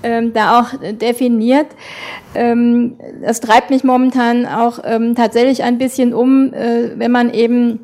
[0.04, 1.67] ähm, da auch definiert.
[2.33, 7.79] Ähm, das treibt mich momentan auch ähm, tatsächlich ein bisschen um, äh, wenn man eben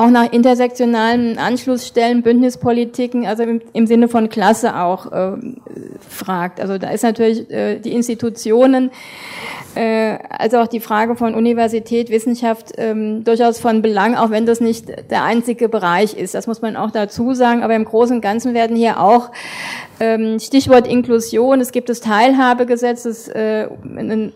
[0.00, 5.32] auch nach intersektionalen Anschlussstellen, Bündnispolitiken, also im, im Sinne von Klasse auch äh,
[6.08, 6.60] fragt.
[6.60, 8.90] Also da ist natürlich äh, die Institutionen,
[9.74, 14.60] äh, also auch die Frage von Universität, Wissenschaft ähm, durchaus von Belang, auch wenn das
[14.60, 16.34] nicht der einzige Bereich ist.
[16.34, 17.62] Das muss man auch dazu sagen.
[17.62, 19.30] Aber im Großen und Ganzen werden hier auch
[20.38, 21.60] Stichwort Inklusion.
[21.60, 23.68] Es gibt das Teilhabegesetz, das, äh,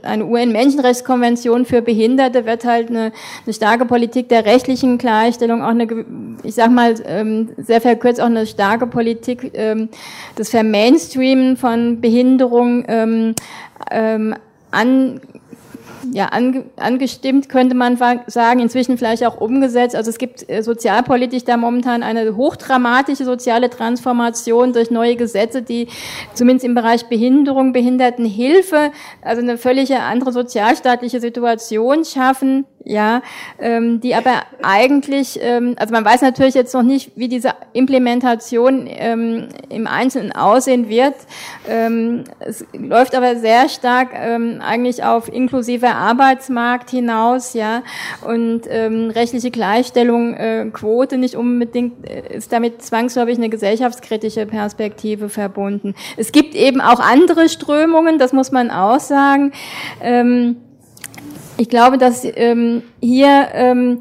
[0.03, 3.13] eine UN-Menschenrechtskonvention für Behinderte wird halt eine,
[3.47, 5.87] eine starke Politik der rechtlichen Gleichstellung, auch eine,
[6.43, 9.89] ich sag mal, ähm, sehr verkürzt auch eine starke Politik ähm,
[10.39, 13.35] des Vermainstreamen von Behinderung ähm,
[13.91, 14.35] ähm,
[14.71, 15.21] an
[16.15, 17.97] ja, ange, angestimmt, könnte man
[18.29, 19.97] sagen, inzwischen vielleicht auch umgesetzt.
[19.97, 25.89] Also es gibt äh, sozialpolitisch da momentan eine hochdramatische soziale Transformation durch neue Gesetze, die
[26.33, 33.23] zumindest im Bereich Behinderung, Behindertenhilfe, also eine völlig andere sozialstaatliche Situation schaffen ja,
[33.59, 38.87] ähm, die aber eigentlich, ähm, also man weiß natürlich jetzt noch nicht, wie diese Implementation
[38.89, 41.15] ähm, im Einzelnen aussehen wird.
[41.67, 47.83] Ähm, es läuft aber sehr stark ähm, eigentlich auf inklusiver Arbeitsmarkt hinaus, ja,
[48.27, 55.29] und ähm, rechtliche Gleichstellung, äh, Quote nicht unbedingt äh, ist damit zwangsläufig eine gesellschaftskritische Perspektive
[55.29, 55.95] verbunden.
[56.17, 59.53] Es gibt eben auch andere Strömungen, das muss man auch sagen.
[60.03, 60.57] Ähm,
[61.57, 64.01] ich glaube, dass ähm, hier ähm,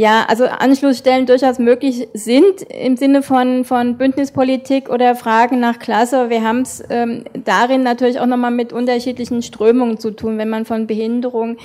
[0.00, 6.30] ja, also Anschlussstellen durchaus möglich sind im Sinne von, von Bündnispolitik oder Fragen nach Klasse.
[6.30, 10.66] Wir haben es ähm, darin natürlich auch nochmal mit unterschiedlichen Strömungen zu tun, wenn man
[10.66, 11.56] von Behinderung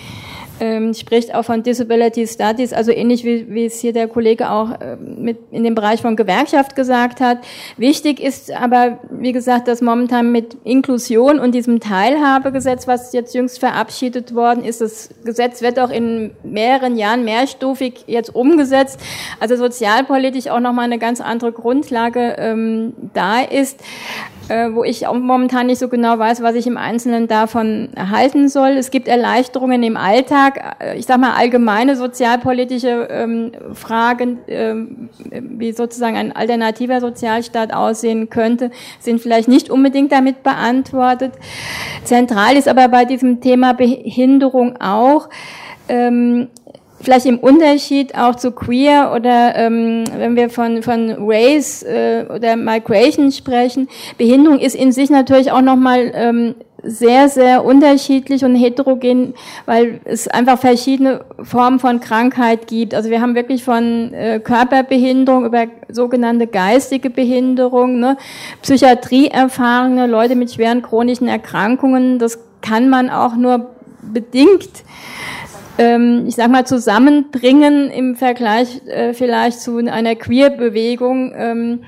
[0.64, 4.72] ähm, spricht auch von Disability Studies, also ähnlich wie, wie es hier der Kollege auch
[4.72, 7.40] äh, mit in dem Bereich von Gewerkschaft gesagt hat.
[7.76, 13.60] Wichtig ist aber, wie gesagt, dass momentan mit Inklusion und diesem Teilhabegesetz, was jetzt jüngst
[13.60, 19.02] verabschiedet worden ist, das Gesetz wird auch in mehreren Jahren mehrstufig jetzt umgesetzt,
[19.42, 23.82] also sozialpolitisch auch nochmal eine ganz andere Grundlage ähm, da ist
[24.50, 28.72] äh, wo ich momentan nicht so genau weiß, was ich im Einzelnen davon erhalten soll.
[28.72, 35.72] Es gibt Erleichterungen im Alltag, äh, ich sage mal allgemeine sozialpolitische ähm, Fragen, ähm, wie
[35.72, 41.34] sozusagen ein alternativer Sozialstaat aussehen könnte, sind vielleicht nicht unbedingt damit beantwortet.
[42.04, 45.30] Zentral ist aber bei diesem Thema Behinderung auch,
[45.90, 46.50] ähm,
[47.04, 52.56] vielleicht im Unterschied auch zu queer oder ähm, wenn wir von, von Race äh, oder
[52.56, 59.34] Migration sprechen, Behinderung ist in sich natürlich auch nochmal ähm, sehr, sehr unterschiedlich und heterogen,
[59.66, 62.94] weil es einfach verschiedene Formen von Krankheit gibt.
[62.94, 68.18] Also wir haben wirklich von äh, Körperbehinderung über sogenannte geistige Behinderung, ne,
[68.62, 72.20] Psychiatrieerfahrene, Leute mit schweren chronischen Erkrankungen.
[72.20, 73.70] Das kann man auch nur
[74.02, 74.84] bedingt
[75.78, 81.34] ähm, ich sag mal, zusammenbringen im Vergleich äh, vielleicht zu einer Queer-Bewegung.
[81.36, 81.80] Ähm,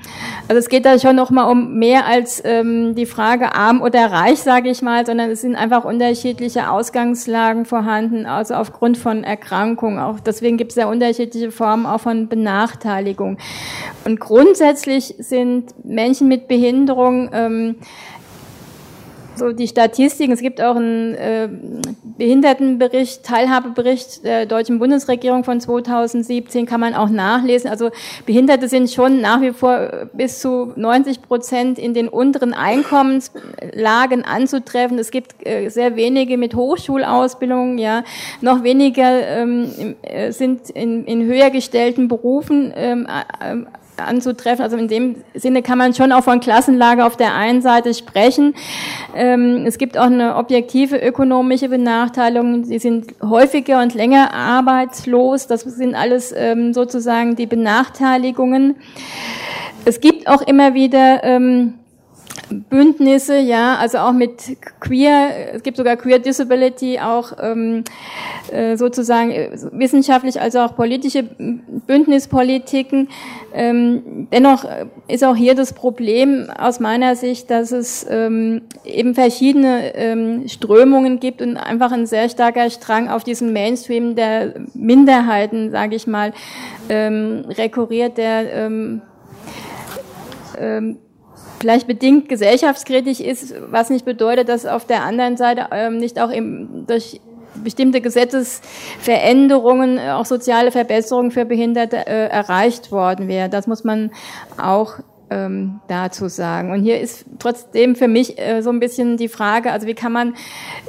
[0.48, 4.10] also es geht da schon noch mal um mehr als ähm, die Frage arm oder
[4.10, 10.00] reich, sage ich mal, sondern es sind einfach unterschiedliche Ausgangslagen vorhanden, also aufgrund von Erkrankungen.
[10.00, 13.38] Auch deswegen gibt es ja unterschiedliche Formen auch von Benachteiligung.
[14.04, 17.76] Und grundsätzlich sind Menschen mit Behinderung ähm,
[19.38, 20.32] so die Statistiken.
[20.32, 21.48] Es gibt auch einen äh,
[22.18, 27.70] Behindertenbericht, Teilhabebericht der deutschen Bundesregierung von 2017, kann man auch nachlesen.
[27.70, 27.90] Also
[28.24, 34.98] Behinderte sind schon nach wie vor bis zu 90 Prozent in den unteren Einkommenslagen anzutreffen.
[34.98, 38.04] Es gibt äh, sehr wenige mit Hochschulausbildung, ja,
[38.40, 43.06] noch weniger ähm, äh, sind in, in höher gestellten Berufen ähm,
[43.40, 43.56] äh,
[44.00, 44.62] anzutreffen.
[44.62, 48.54] Also in dem Sinne kann man schon auch von Klassenlage auf der einen Seite sprechen.
[49.14, 52.64] Ähm, es gibt auch eine objektive ökonomische Benachteiligung.
[52.64, 55.46] Sie sind häufiger und länger arbeitslos.
[55.46, 58.76] Das sind alles ähm, sozusagen die Benachteiligungen.
[59.84, 61.74] Es gibt auch immer wieder ähm,
[62.50, 67.82] Bündnisse, ja, also auch mit Queer, es gibt sogar Queer Disability, auch ähm,
[68.52, 73.08] äh, sozusagen äh, wissenschaftlich als auch politische Bündnispolitiken.
[73.52, 74.64] Ähm, dennoch
[75.08, 81.18] ist auch hier das Problem aus meiner Sicht, dass es ähm, eben verschiedene ähm, Strömungen
[81.18, 86.32] gibt und einfach ein sehr starker Strang auf diesen Mainstream der Minderheiten, sage ich mal,
[86.88, 89.02] ähm, rekurriert, der ähm,
[90.58, 90.98] ähm,
[91.58, 96.32] vielleicht bedingt gesellschaftskritisch ist, was nicht bedeutet, dass auf der anderen Seite ähm, nicht auch
[96.32, 97.20] eben durch
[97.62, 103.48] bestimmte Gesetzesveränderungen, äh, auch soziale Verbesserungen für Behinderte äh, erreicht worden wäre.
[103.48, 104.10] Das muss man
[104.56, 104.94] auch
[105.28, 106.70] ähm, dazu sagen.
[106.70, 110.12] Und hier ist trotzdem für mich äh, so ein bisschen die Frage, also wie kann
[110.12, 110.36] man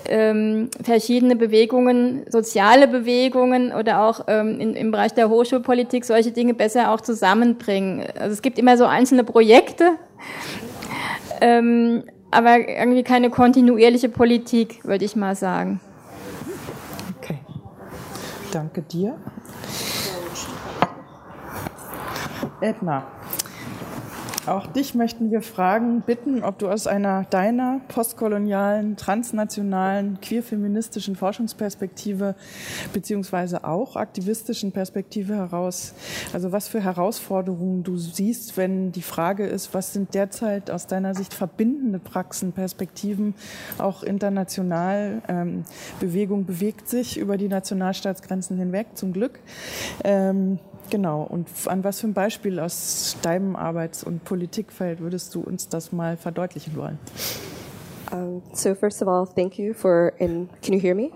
[0.08, 6.54] ähm, verschiedene Bewegungen, soziale Bewegungen oder auch ähm, in, im Bereich der Hochschulpolitik solche Dinge
[6.54, 8.06] besser auch zusammenbringen.
[8.20, 9.94] Also es gibt immer so einzelne Projekte,
[11.42, 15.80] ähm, aber irgendwie keine kontinuierliche Politik, würde ich mal sagen.
[17.20, 17.40] Okay,
[18.52, 19.18] danke dir.
[22.62, 23.06] Edna.
[24.48, 32.34] Auch dich möchten wir fragen, bitten, ob du aus einer deiner postkolonialen, transnationalen, queerfeministischen Forschungsperspektive
[32.94, 35.94] beziehungsweise auch aktivistischen Perspektive heraus,
[36.32, 41.14] also was für Herausforderungen du siehst, wenn die Frage ist, was sind derzeit aus deiner
[41.14, 43.36] Sicht verbindende Praxen, Perspektiven,
[43.78, 45.22] auch international.
[45.28, 45.66] Ähm,
[46.00, 49.42] Bewegung bewegt sich über die Nationalstaatsgrenzen hinweg, zum Glück.
[50.06, 51.24] Ähm, Genau.
[51.24, 55.92] Und an was für ein Beispiel aus deinem Arbeits- und Politikfeld würdest du uns das
[55.92, 57.00] mal verdeutlichen wollen?
[58.12, 60.48] Um, so first of all, thank you for in.
[60.62, 61.12] Can you hear me?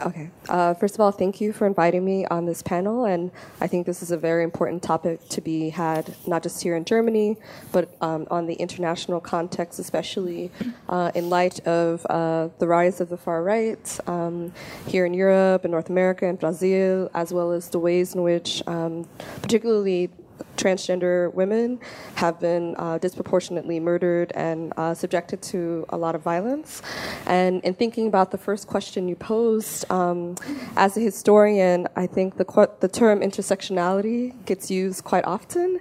[0.00, 0.30] Okay.
[0.48, 3.86] Uh, first of all, thank you for inviting me on this panel, and I think
[3.86, 7.36] this is a very important topic to be had, not just here in Germany,
[7.70, 10.50] but um, on the international context, especially
[10.88, 14.52] uh, in light of uh, the rise of the far right um,
[14.86, 18.62] here in Europe and North America and Brazil, as well as the ways in which,
[18.66, 19.06] um,
[19.40, 20.10] particularly
[20.56, 21.80] transgender women
[22.16, 26.82] have been uh, disproportionately murdered and uh, subjected to a lot of violence.
[27.26, 30.36] And in thinking about the first question you posed, um,
[30.76, 35.80] as a historian, I think the, the term intersectionality gets used quite often.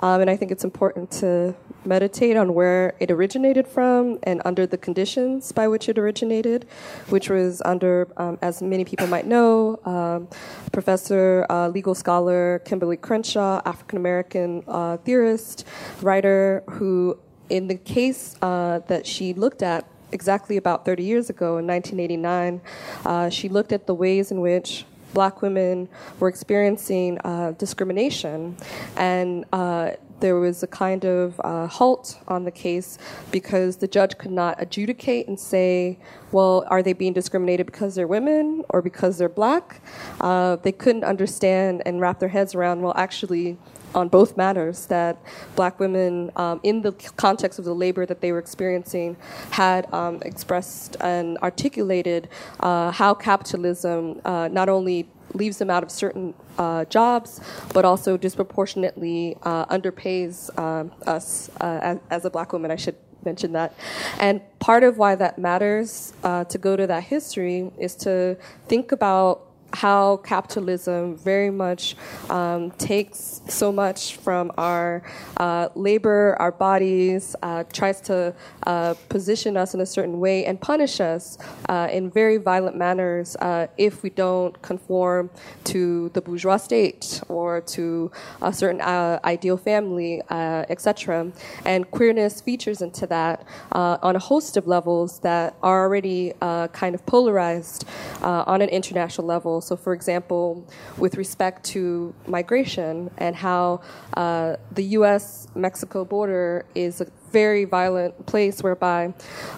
[0.00, 4.66] Um, and I think it's important to meditate on where it originated from and under
[4.66, 6.66] the conditions by which it originated,
[7.08, 10.28] which was under, um, as many people might know, um,
[10.72, 15.66] Professor, uh, legal scholar Kimberlé Crenshaw, African American uh, theorist,
[16.00, 17.18] writer, who,
[17.48, 22.60] in the case uh, that she looked at exactly about 30 years ago in 1989,
[23.04, 28.56] uh, she looked at the ways in which black women were experiencing uh, discrimination
[28.96, 32.96] and uh, there was a kind of uh, halt on the case
[33.30, 35.98] because the judge could not adjudicate and say,
[36.30, 39.82] well, are they being discriminated because they're women or because they're black?
[40.20, 43.58] Uh, they couldn't understand and wrap their heads around, well, actually,
[43.94, 45.18] on both matters that
[45.56, 49.16] black women, um, in the context of the labor that they were experiencing,
[49.50, 52.28] had um, expressed and articulated
[52.60, 57.40] uh, how capitalism uh, not only leaves them out of certain uh, jobs,
[57.72, 62.70] but also disproportionately uh, underpays um, us uh, as, as, a black woman.
[62.70, 63.74] I should mention that.
[64.18, 68.36] And part of why that matters uh, to go to that history is to
[68.68, 71.96] think about how capitalism very much
[72.30, 75.02] um, takes so much from our
[75.38, 78.34] uh, labor, our bodies, uh, tries to
[78.66, 83.36] uh, position us in a certain way and punish us uh, in very violent manners
[83.36, 85.30] uh, if we don't conform
[85.64, 88.10] to the bourgeois state or to
[88.42, 91.32] a certain uh, ideal family, etc.
[91.64, 96.32] And queerness features into that on a host of levels that are already
[96.72, 97.84] kind of polarized
[98.22, 99.61] on an international level.
[99.62, 100.66] So, for example,
[100.98, 103.80] with respect to migration and how
[104.14, 105.48] uh, the U.S.
[105.54, 109.12] Mexico border is a very violent place whereby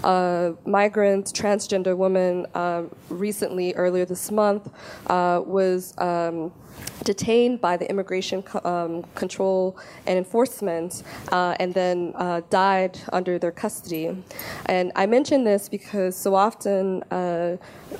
[0.05, 4.71] a uh, migrant transgender woman uh, recently, earlier this month,
[5.09, 5.95] uh, was.
[5.99, 6.53] Um,
[7.05, 9.77] detained by the immigration co- um, control
[10.07, 12.13] and enforcement uh, and then
[12.51, 14.17] died under their custody.
[14.67, 17.05] And I mention this because so often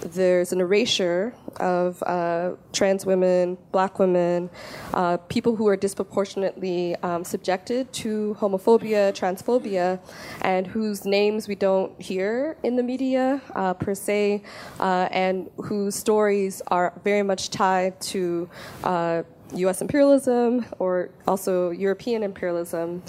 [0.01, 4.51] there's an erasure of uh, trans women, black women,
[4.93, 10.01] uh, people who are disproportionately um, subjected to homophobia, transphobia,
[10.43, 14.43] and whose names we don't hear in the media uh, per se,
[14.81, 18.49] uh, and whose stories are very much tied to.
[19.53, 23.03] US uh, imperialism or also European imperialism.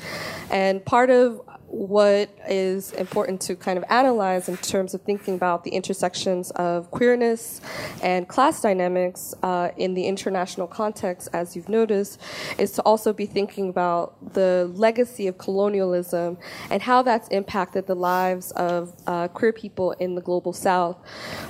[0.51, 5.63] And part of what is important to kind of analyze in terms of thinking about
[5.63, 7.61] the intersections of queerness
[8.01, 12.21] and class dynamics uh, in the international context, as you've noticed,
[12.57, 16.37] is to also be thinking about the legacy of colonialism
[16.69, 20.97] and how that's impacted the lives of uh, queer people in the global south.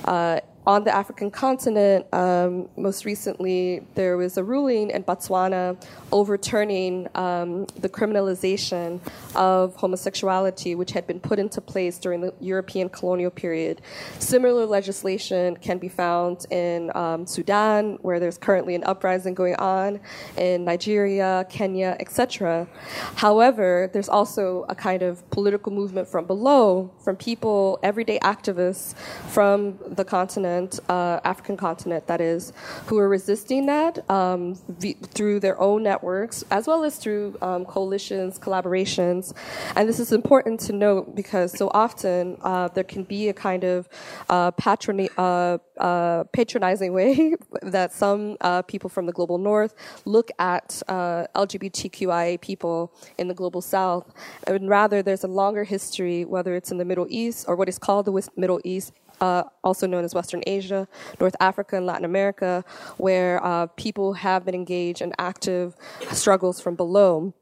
[0.06, 5.80] Uh, on the African continent, um, most recently, there was a ruling in Botswana
[6.12, 9.00] overturning um, the criminalization
[9.36, 13.82] of homosexuality, which had been put into place during the European colonial period.
[14.18, 20.00] Similar legislation can be found in um, Sudan, where there's currently an uprising going on,
[20.36, 22.68] in Nigeria, Kenya, etc.
[23.16, 28.96] However, there's also a kind of political movement from below, from people, everyday activists
[29.30, 32.54] from the continent continent, uh, African continent, that is,
[32.88, 37.66] who are resisting that um, v- through their own networks as well as through um,
[37.66, 39.34] coalitions, collaborations.
[39.76, 43.64] And this is important to note because so often uh, there can be a kind
[43.64, 43.88] of
[44.30, 49.74] uh, patroni- uh, uh, patronizing way that some uh, people from the global north
[50.06, 54.14] look at LGBTQIA people in the global south.
[54.48, 57.78] And rather, there's a longer history, whether it's in the Middle East or what is
[57.78, 60.88] called the Middle East uh, also known as Western Asia,
[61.20, 62.64] North Africa, and Latin America,
[62.98, 65.76] where uh, people have been engaged in active
[66.12, 67.34] struggles from below.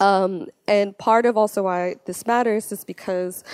[0.00, 3.44] Um, and part of also why this matters is because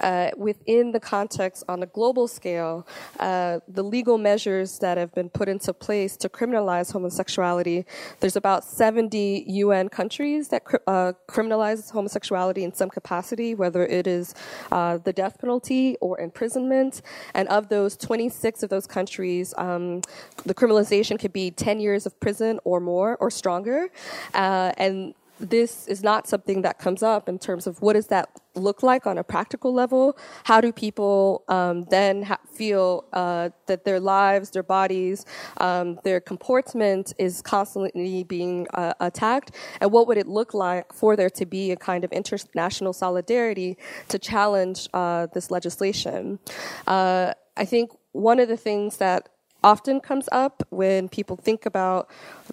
[0.00, 2.86] uh, within the context on a global scale,
[3.20, 7.84] uh, the legal measures that have been put into place to criminalize homosexuality,
[8.20, 14.34] there's about 70 UN countries that uh, criminalize homosexuality in some capacity, whether it is
[14.72, 17.02] uh, the death penalty or imprisonment.
[17.34, 20.00] And of those, 26 of those countries, um,
[20.46, 23.88] the criminalization could be 10 years of prison or more or stronger.
[24.34, 28.30] Uh, and this is not something that comes up in terms of what does that
[28.54, 30.16] look like on a practical level?
[30.44, 35.26] How do people um, then ha- feel uh, that their lives, their bodies,
[35.58, 39.52] um, their comportment is constantly being uh, attacked?
[39.80, 43.76] And what would it look like for there to be a kind of international solidarity
[44.08, 46.38] to challenge uh, this legislation?
[46.86, 49.28] Uh, I think one of the things that
[49.64, 52.10] often comes up when people think about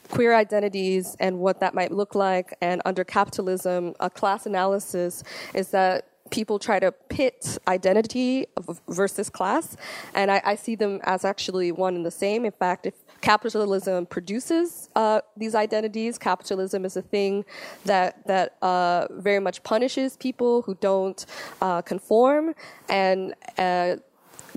[0.09, 2.55] queer identities and what that might look like.
[2.61, 8.45] And under capitalism, a class analysis is that people try to pit identity
[8.87, 9.75] versus class.
[10.13, 12.45] And I, I, see them as actually one and the same.
[12.45, 17.45] In fact, if capitalism produces uh, these identities, capitalism is a thing
[17.85, 21.25] that, that uh, very much punishes people who don't
[21.61, 22.53] uh, conform.
[22.87, 23.97] And uh,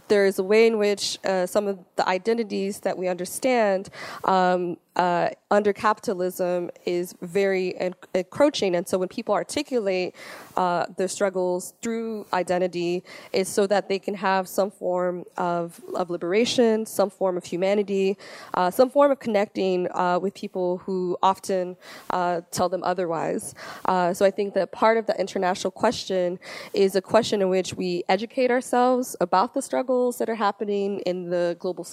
[0.08, 3.88] there is a way in which uh, some of the identities that we understand
[4.24, 7.74] um, uh, under capitalism is very
[8.14, 8.74] encroaching.
[8.74, 10.14] And so when people articulate
[10.56, 16.10] uh, their struggles through identity, it's so that they can have some form of, of
[16.10, 18.16] liberation, some form of humanity,
[18.54, 21.76] uh, some form of connecting uh, with people who often
[22.10, 23.54] uh, tell them otherwise.
[23.84, 26.38] Uh, so I think that part of the international question
[26.74, 31.30] is a question in which we educate ourselves about the struggles that are happening in
[31.30, 31.86] the global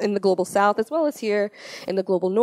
[0.00, 1.50] in the global south as well as here
[1.86, 2.37] in the global north,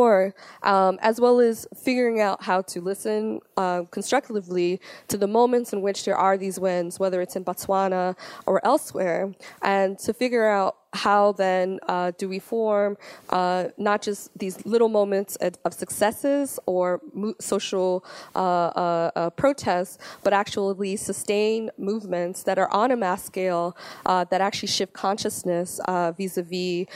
[0.63, 5.81] um, as well as figuring out how to listen uh, constructively to the moments in
[5.81, 8.15] which there are these wins, whether it's in Botswana
[8.45, 12.97] or elsewhere, and to figure out how then uh, do we form
[13.29, 17.01] uh, not just these little moments of, successes or
[17.39, 23.75] social uh, uh, uh, protests, but actually sustain movements that are on a mass scale
[24.05, 25.79] uh, that actually shift consciousness
[26.17, 26.87] vis-a-vis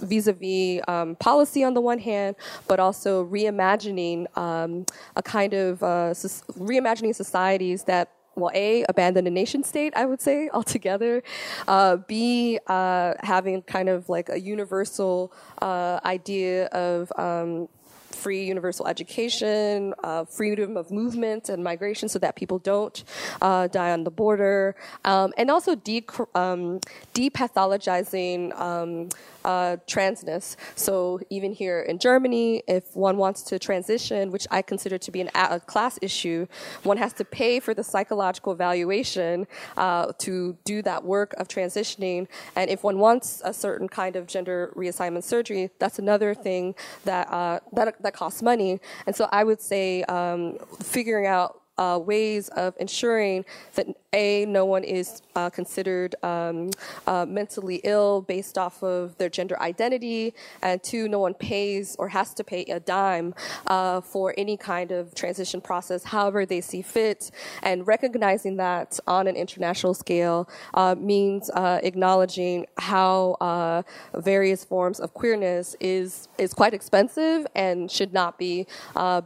[0.00, 2.36] vis-a-vis um, policy on the one hand,
[2.68, 4.84] but also reimagining um,
[5.16, 10.48] a kind of reimagining societies that well, A, abandon a nation state, I would say,
[10.52, 11.22] altogether.
[11.66, 17.68] Uh, B, uh, having kind of like a universal uh, idea of um,
[18.14, 23.04] free universal education, uh, freedom of movement and migration so that people don't
[23.42, 26.80] uh, die on the border, um, and also de- um,
[27.12, 29.08] depathologizing um,
[29.44, 30.56] uh, transness.
[30.74, 35.20] So even here in Germany, if one wants to transition, which I consider to be
[35.20, 36.46] an, a class issue,
[36.82, 42.28] one has to pay for the psychological evaluation uh, to do that work of transitioning.
[42.56, 46.74] And if one wants a certain kind of gender reassignment surgery, that's another thing
[47.04, 48.80] that uh, that that costs money.
[49.06, 54.64] And so I would say um, figuring out uh, ways of ensuring that a no
[54.64, 56.70] one is uh, considered um,
[57.06, 62.08] uh, mentally ill based off of their gender identity, and two, no one pays or
[62.08, 63.34] has to pay a dime
[63.66, 67.30] uh, for any kind of transition process, however they see fit.
[67.62, 73.84] And recognizing that on an international scale uh, means uh, acknowledging how
[74.14, 78.66] various forms of queerness is is quite expensive and should not be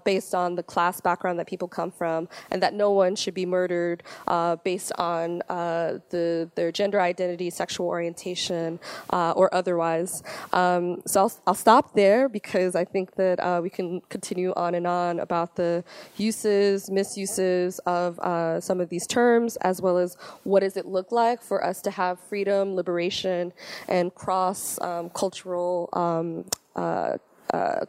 [0.04, 3.44] based on the class background that people come from and that no one should be
[3.44, 8.78] murdered uh, based on uh, the, their gender identity, sexual orientation,
[9.10, 10.22] uh, or otherwise.
[10.52, 14.76] Um, so I'll, I'll, stop there because I think that uh, we can continue on
[14.76, 15.82] and on about the
[16.16, 21.10] uses, misuses of uh, some of these terms, as well as what does it look
[21.10, 23.52] like for us to have freedom, liberation,
[23.88, 26.44] and cross um, cultural um,
[26.76, 27.16] uh,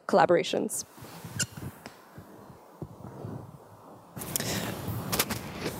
[0.08, 0.86] collaborations.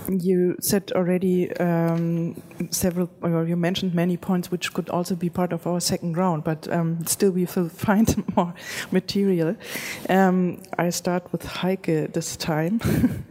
[0.10, 2.42] You said already um,
[2.72, 6.44] several, or you mentioned many points which could also be part of our second round,
[6.44, 8.54] but um, still we will find more
[8.92, 9.56] material.
[10.10, 12.80] Um, I start with Heike this time.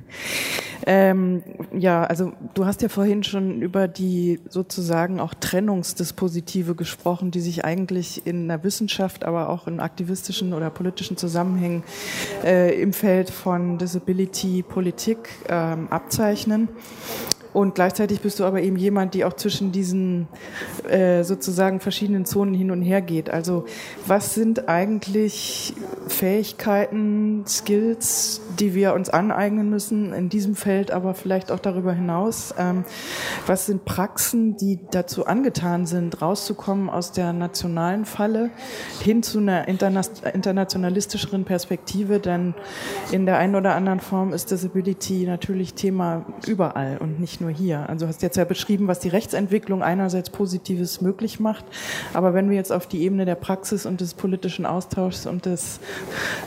[0.90, 1.42] Ähm,
[1.76, 7.62] ja, also du hast ja vorhin schon über die sozusagen auch Trennungsdispositive gesprochen, die sich
[7.62, 11.82] eigentlich in der Wissenschaft, aber auch in aktivistischen oder politischen Zusammenhängen
[12.42, 16.68] äh, im Feld von Disability Politik ähm, abzeichnen.
[17.52, 20.28] Und gleichzeitig bist du aber eben jemand, die auch zwischen diesen
[20.88, 23.30] äh, sozusagen verschiedenen Zonen hin und her geht.
[23.30, 23.64] Also
[24.06, 25.74] was sind eigentlich
[26.08, 32.54] Fähigkeiten, Skills, die wir uns aneignen müssen in diesem Feld, aber vielleicht auch darüber hinaus?
[32.58, 32.84] Ähm,
[33.46, 38.50] was sind Praxen, die dazu angetan sind, rauszukommen aus der nationalen Falle
[39.00, 42.20] hin zu einer interna internationalistischeren Perspektive?
[42.20, 42.54] Denn
[43.10, 47.88] in der einen oder anderen Form ist Disability natürlich Thema überall und nicht nur hier.
[47.88, 51.64] Also hast jetzt ja beschrieben, was die Rechtsentwicklung einerseits Positives möglich macht,
[52.14, 55.80] aber wenn wir jetzt auf die Ebene der Praxis und des politischen Austauschs und des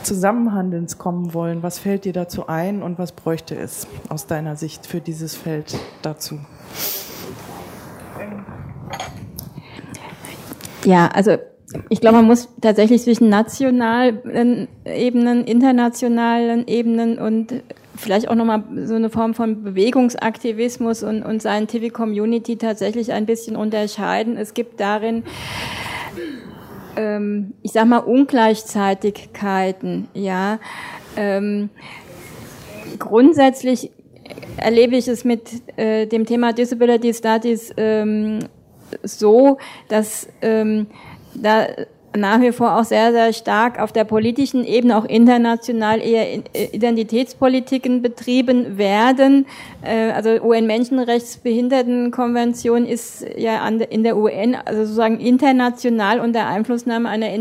[0.02, 4.86] Zusammenhandelns kommen wollen, was fällt dir dazu ein und was bräuchte es aus deiner Sicht
[4.86, 6.38] für dieses Feld dazu?
[10.84, 11.36] Ja, also
[11.88, 17.62] ich glaube, man muss tatsächlich zwischen nationalen Ebenen, internationalen Ebenen und
[17.96, 23.56] vielleicht auch nochmal so eine Form von Bewegungsaktivismus und, und Scientific Community tatsächlich ein bisschen
[23.56, 24.36] unterscheiden.
[24.36, 25.24] Es gibt darin,
[26.96, 30.58] ähm, ich sag mal, Ungleichzeitigkeiten, ja.
[31.16, 31.68] Ähm,
[32.98, 33.90] grundsätzlich
[34.56, 35.42] erlebe ich es mit
[35.76, 38.38] äh, dem Thema Disability Studies ähm,
[39.02, 40.86] so, dass ähm,
[41.34, 41.66] da
[42.16, 46.40] nach wie vor auch sehr, sehr stark auf der politischen Ebene, auch international eher äh,
[46.72, 49.46] Identitätspolitiken betrieben werden.
[49.82, 57.32] Äh, also UN-Menschenrechtsbehindertenkonvention ist ja in der UN, also sozusagen international unter Einflussnahme einer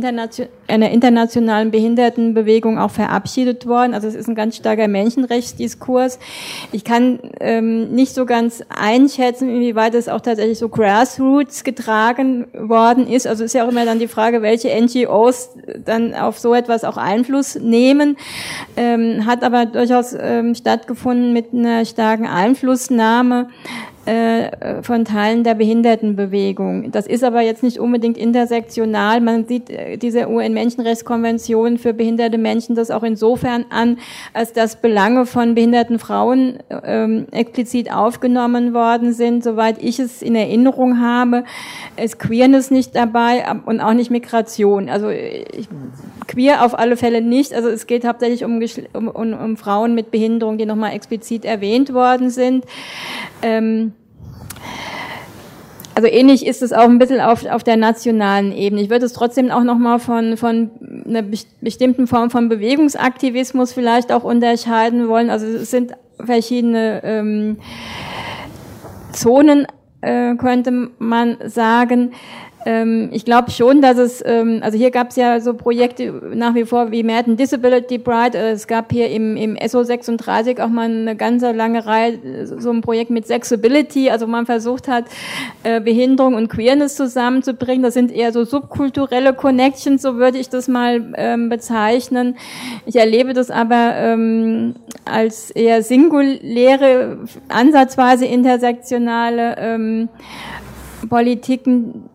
[0.67, 3.93] einer internationalen Behindertenbewegung auch verabschiedet worden.
[3.93, 6.19] Also es ist ein ganz starker Menschenrechtsdiskurs.
[6.72, 13.07] Ich kann ähm, nicht so ganz einschätzen, inwieweit es auch tatsächlich so Grassroots getragen worden
[13.07, 13.28] ist.
[13.28, 15.49] Also ist ja auch immer dann die Frage, welche NGOs
[15.86, 18.18] dann auf so etwas auch Einfluss nehmen.
[18.78, 23.49] Ähm, hat aber durchaus ähm, stattgefunden mit einer starken Einflussnahme
[24.05, 26.91] äh, von Teilen der Behindertenbewegung.
[26.91, 29.21] Das ist aber jetzt nicht unbedingt intersektional.
[29.21, 33.99] Man sieht äh, diese UN-Menschenrechtskonvention für behinderte Menschen das auch insofern an,
[34.33, 39.43] als dass Belange von behinderten Frauen ähm, explizit aufgenommen worden sind.
[39.43, 41.43] Soweit ich es in Erinnerung habe,
[41.95, 44.89] ist Queerness nicht dabei und auch nicht Migration.
[44.89, 45.69] Also ich,
[46.27, 47.53] queer auf alle Fälle nicht.
[47.53, 48.59] Also es geht hauptsächlich um,
[48.93, 52.65] um, um, um Frauen mit Behinderung, die nochmal explizit erwähnt worden sind.
[53.41, 53.90] Ähm,
[55.95, 58.82] also ähnlich ist es auch ein bisschen auf, auf der nationalen Ebene.
[58.82, 60.72] Ich würde es trotzdem auch nochmal von, von
[61.05, 61.24] einer
[61.62, 65.30] bestimmten Form von Bewegungsaktivismus vielleicht auch unterscheiden wollen.
[65.30, 67.57] Also es sind verschiedene ähm,
[69.12, 69.68] Zonen,
[70.01, 72.14] äh, könnte man sagen.
[72.66, 76.53] Ähm, ich glaube schon, dass es, ähm, also hier gab es ja so Projekte nach
[76.53, 78.38] wie vor wie Merton Disability Pride.
[78.38, 82.70] Äh, es gab hier im, im SO 36 auch mal eine ganze lange Reihe, so
[82.70, 85.05] ein Projekt mit Sexability, also man versucht hat,
[85.64, 87.84] äh, Behinderung und Queerness zusammenzubringen.
[87.84, 92.38] Das sind eher so subkulturelle Connections, so würde ich das mal ähm, bezeichnen.
[92.86, 93.72] Ich erlebe das aber
[95.05, 100.07] als eher singuläre, ansatzweise intersektionale
[101.09, 102.09] Politiken,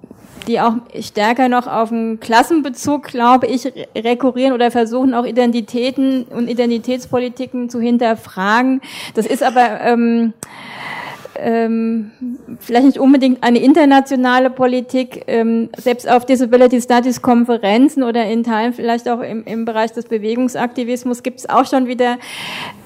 [0.47, 6.49] die auch stärker noch auf einen Klassenbezug, glaube ich, rekurrieren oder versuchen auch Identitäten und
[6.49, 8.81] Identitätspolitiken zu hinterfragen.
[9.15, 10.33] Das ist aber ähm,
[11.39, 12.11] ähm,
[12.61, 18.72] vielleicht nicht unbedingt eine internationale Politik, ähm, selbst auf Disability Studies Konferenzen oder in Teilen
[18.72, 22.18] vielleicht auch im, im Bereich des Bewegungsaktivismus gibt es auch schon wieder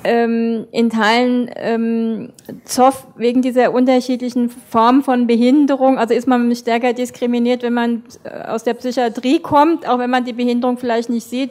[0.04, 2.30] ähm, in Teilen ähm,
[2.64, 5.98] Zoff wegen dieser unterschiedlichen Formen von Behinderung.
[5.98, 10.24] Also ist man stärker diskriminiert, wenn man äh, aus der Psychiatrie kommt, auch wenn man
[10.24, 11.50] die Behinderung vielleicht nicht sieht,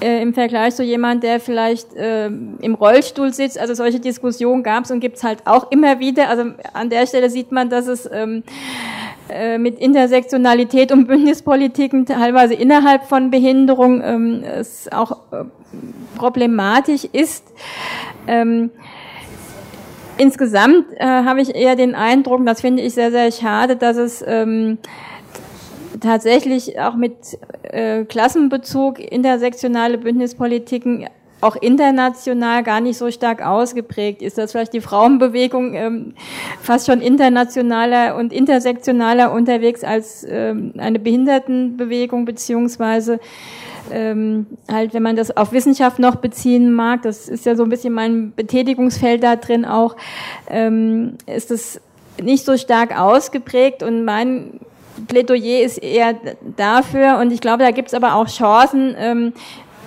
[0.00, 3.58] äh, im Vergleich zu jemand, der vielleicht äh, im Rollstuhl sitzt.
[3.58, 6.28] Also solche Diskussionen gab es und gibt es halt auch immer wieder.
[6.28, 8.42] Also an der Stelle sieht man, dass es ähm,
[9.28, 15.44] äh, mit Intersektionalität und Bündnispolitiken teilweise innerhalb von Behinderung ähm, es auch äh,
[16.16, 17.44] problematisch ist.
[18.26, 18.70] Ähm,
[20.18, 24.24] insgesamt äh, habe ich eher den Eindruck, das finde ich sehr, sehr schade, dass es
[24.26, 24.78] ähm,
[26.00, 27.14] tatsächlich auch mit
[27.62, 31.08] äh, Klassenbezug intersektionale Bündnispolitiken
[31.40, 34.22] auch international gar nicht so stark ausgeprägt.
[34.22, 36.14] Ist, dass vielleicht die Frauenbewegung ähm,
[36.60, 42.24] fast schon internationaler und intersektionaler unterwegs als ähm, eine Behindertenbewegung?
[42.24, 43.20] Beziehungsweise
[43.90, 47.70] ähm, halt, wenn man das auf Wissenschaft noch beziehen mag, das ist ja so ein
[47.70, 49.96] bisschen mein Betätigungsfeld da drin auch,
[50.48, 51.80] ähm, ist das
[52.22, 53.82] nicht so stark ausgeprägt.
[53.82, 54.60] Und mein
[55.08, 56.14] Plädoyer ist eher
[56.56, 59.32] dafür und ich glaube, da gibt es aber auch Chancen, ähm,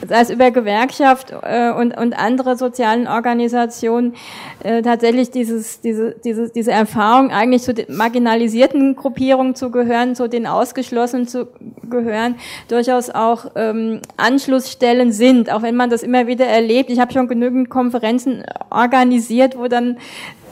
[0.07, 4.15] sei es über Gewerkschaft äh, und, und andere sozialen Organisationen,
[4.63, 10.27] äh, tatsächlich dieses, diese, diese, diese Erfahrung, eigentlich zu den marginalisierten Gruppierungen zu gehören, zu
[10.27, 11.47] den Ausgeschlossenen zu
[11.89, 12.35] gehören,
[12.67, 16.89] durchaus auch ähm, Anschlussstellen sind, auch wenn man das immer wieder erlebt.
[16.89, 19.97] Ich habe schon genügend Konferenzen organisiert, wo dann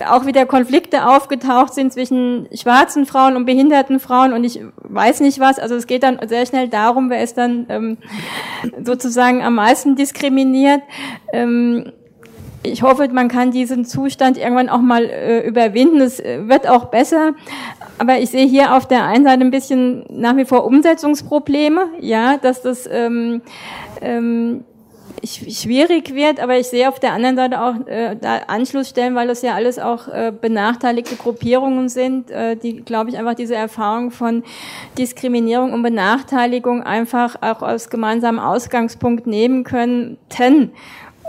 [0.06, 5.40] auch wieder Konflikte aufgetaucht sind zwischen schwarzen Frauen und behinderten Frauen und ich weiß nicht
[5.40, 5.60] was.
[5.60, 7.98] Also es geht dann sehr schnell darum, wer ist dann ähm,
[8.84, 10.82] sozusagen am meisten diskriminiert.
[11.34, 11.92] Ähm,
[12.64, 16.00] ich hoffe, man kann diesen Zustand irgendwann auch mal äh, überwinden.
[16.00, 17.34] Es äh, wird auch besser.
[17.98, 22.38] Aber ich sehe hier auf der einen Seite ein bisschen nach wie vor Umsetzungsprobleme, ja,
[22.38, 23.42] dass das ähm,
[24.02, 24.64] ähm,
[25.24, 29.42] schwierig wird, aber ich sehe auf der anderen Seite auch äh, da Anschlussstellen, weil das
[29.42, 34.44] ja alles auch äh, benachteiligte Gruppierungen sind, äh, die, glaube ich, einfach diese Erfahrung von
[34.98, 40.72] Diskriminierung und Benachteiligung einfach auch als gemeinsamen Ausgangspunkt nehmen könnten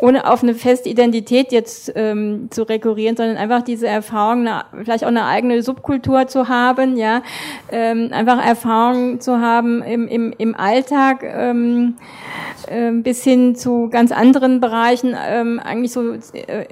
[0.03, 5.05] ohne auf eine feste Identität jetzt ähm, zu rekurrieren, sondern einfach diese Erfahrung, eine, vielleicht
[5.05, 7.23] auch eine eigene Subkultur zu haben, ja,
[7.71, 11.95] ähm, einfach Erfahrungen zu haben im, im, im Alltag ähm,
[12.67, 16.65] äh, bis hin zu ganz anderen Bereichen, ähm, eigentlich so äh,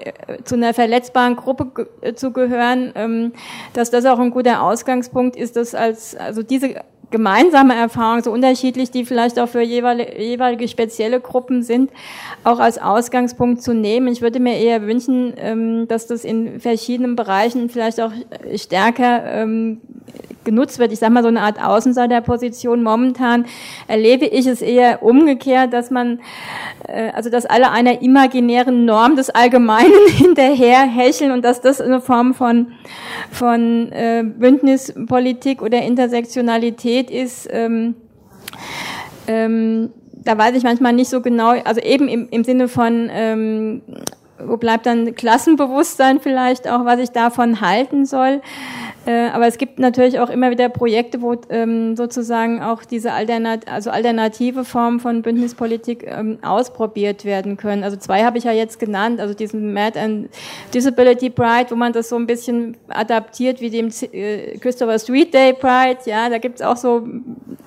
[0.42, 3.32] zu einer verletzbaren Gruppe ge zu gehören, ähm,
[3.74, 6.74] dass das auch ein guter Ausgangspunkt ist, dass als also diese
[7.10, 11.90] gemeinsame Erfahrungen, so unterschiedlich die vielleicht auch für jeweilige, spezielle Gruppen sind,
[12.44, 14.08] auch als Ausgangspunkt zu nehmen.
[14.08, 18.12] Ich würde mir eher wünschen, ähm, dass das in verschiedenen Bereichen vielleicht auch
[18.54, 19.80] stärker ähm,
[20.44, 20.92] genutzt wird.
[20.92, 22.82] Ich sage mal so eine Art Außenseiterposition.
[22.82, 23.46] Momentan
[23.86, 26.20] erlebe ich es eher umgekehrt, dass man,
[26.88, 32.00] äh, also dass alle einer imaginären Norm des Allgemeinen hinterher hecheln und dass das eine
[32.00, 32.72] Form von,
[33.30, 37.48] von äh, Bündnispolitik oder Intersektionalität ist.
[37.50, 37.94] Ähm,
[39.28, 39.90] ähm,
[40.24, 43.82] da weiß ich manchmal nicht so genau, also eben im, im Sinne von ähm,
[44.46, 48.40] wo bleibt dann Klassenbewusstsein vielleicht auch, was ich davon halten soll.
[49.06, 53.66] Äh, aber es gibt natürlich auch immer wieder Projekte, wo ähm, sozusagen auch diese Alternat
[53.66, 57.82] also alternative Formen von Bündnispolitik ähm, ausprobiert werden können.
[57.82, 60.28] Also zwei habe ich ja jetzt genannt, also diesen Mad and
[60.74, 65.54] Disability Pride, wo man das so ein bisschen adaptiert wie dem äh, Christopher Street Day
[65.54, 66.00] Pride.
[66.04, 67.08] Ja, da gibt es auch so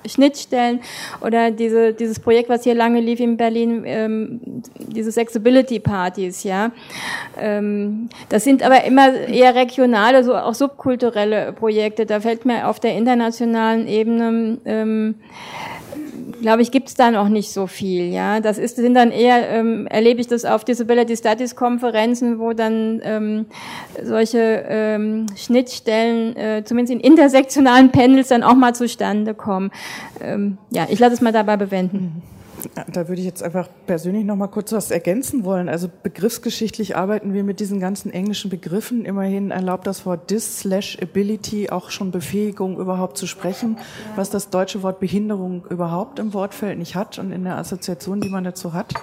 [0.06, 0.80] Schnittstellen
[1.20, 4.40] oder diese, dieses Projekt, was hier lange lief in Berlin, ähm,
[4.78, 6.44] diese Sexability Partys.
[6.44, 6.70] Ja,
[7.40, 12.06] ähm, das sind aber immer eher regionale, so auch subkulturelle kulturelle Projekte.
[12.06, 15.14] Da fällt mir auf der internationalen Ebene, ähm,
[16.40, 18.12] glaube ich, gibt es da noch nicht so viel.
[18.12, 22.52] Ja, das ist sind dann eher ähm, erlebe ich das auf Disability Studies Konferenzen, wo
[22.52, 23.46] dann ähm,
[24.02, 29.70] solche ähm, Schnittstellen, äh, zumindest in intersektionalen Panels, dann auch mal zustande kommen.
[30.22, 32.22] Ähm, ja, ich lasse es mal dabei bewenden.
[32.92, 35.68] Da würde ich jetzt einfach persönlich noch mal kurz was ergänzen wollen.
[35.68, 39.04] Also begriffsgeschichtlich arbeiten wir mit diesen ganzen englischen Begriffen.
[39.04, 43.76] Immerhin erlaubt das Wort dis slash ability auch schon Befähigung überhaupt zu sprechen,
[44.16, 48.28] was das deutsche Wort Behinderung überhaupt im Wortfeld nicht hat und in der Assoziation, die
[48.28, 48.94] man dazu hat.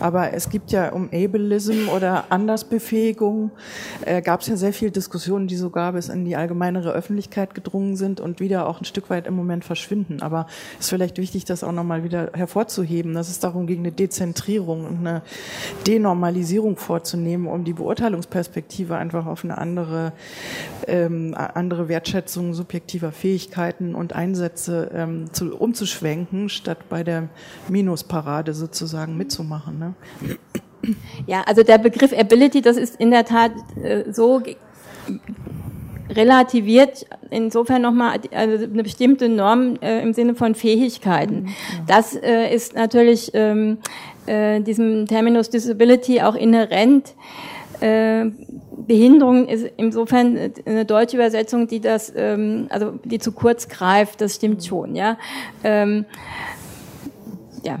[0.00, 3.50] Aber es gibt ja um Ableism oder Andersbefähigung
[4.04, 7.96] äh, gab es ja sehr viele Diskussionen, die sogar bis in die allgemeinere Öffentlichkeit gedrungen
[7.96, 10.22] sind und wieder auch ein Stück weit im Moment verschwinden.
[10.22, 10.46] Aber
[10.78, 13.80] es ist vielleicht wichtig, das auch noch mal wieder hervorzuheben hervorzuheben, dass es darum ging,
[13.80, 15.22] eine Dezentrierung und eine
[15.86, 20.12] Denormalisierung vorzunehmen, um die Beurteilungsperspektive einfach auf eine andere,
[20.86, 27.28] ähm, andere Wertschätzung subjektiver Fähigkeiten und Einsätze ähm, zu, umzuschwenken, statt bei der
[27.68, 29.78] Minusparade sozusagen mitzumachen.
[29.78, 29.94] Ne?
[31.26, 34.40] Ja, also der Begriff Ability, das ist in der Tat äh, so
[36.10, 41.42] relativiert insofern nochmal also eine bestimmte Norm äh, im Sinne von Fähigkeiten.
[41.42, 41.54] Mhm,
[41.86, 43.78] das äh, ist natürlich ähm,
[44.26, 47.14] äh, diesem Terminus Disability auch inhärent.
[47.80, 48.26] Äh,
[48.86, 54.36] Behinderung ist insofern eine deutsche Übersetzung, die das, ähm, also die zu kurz greift, das
[54.36, 55.18] stimmt schon, ja.
[55.62, 56.06] Ähm,
[57.62, 57.80] ja.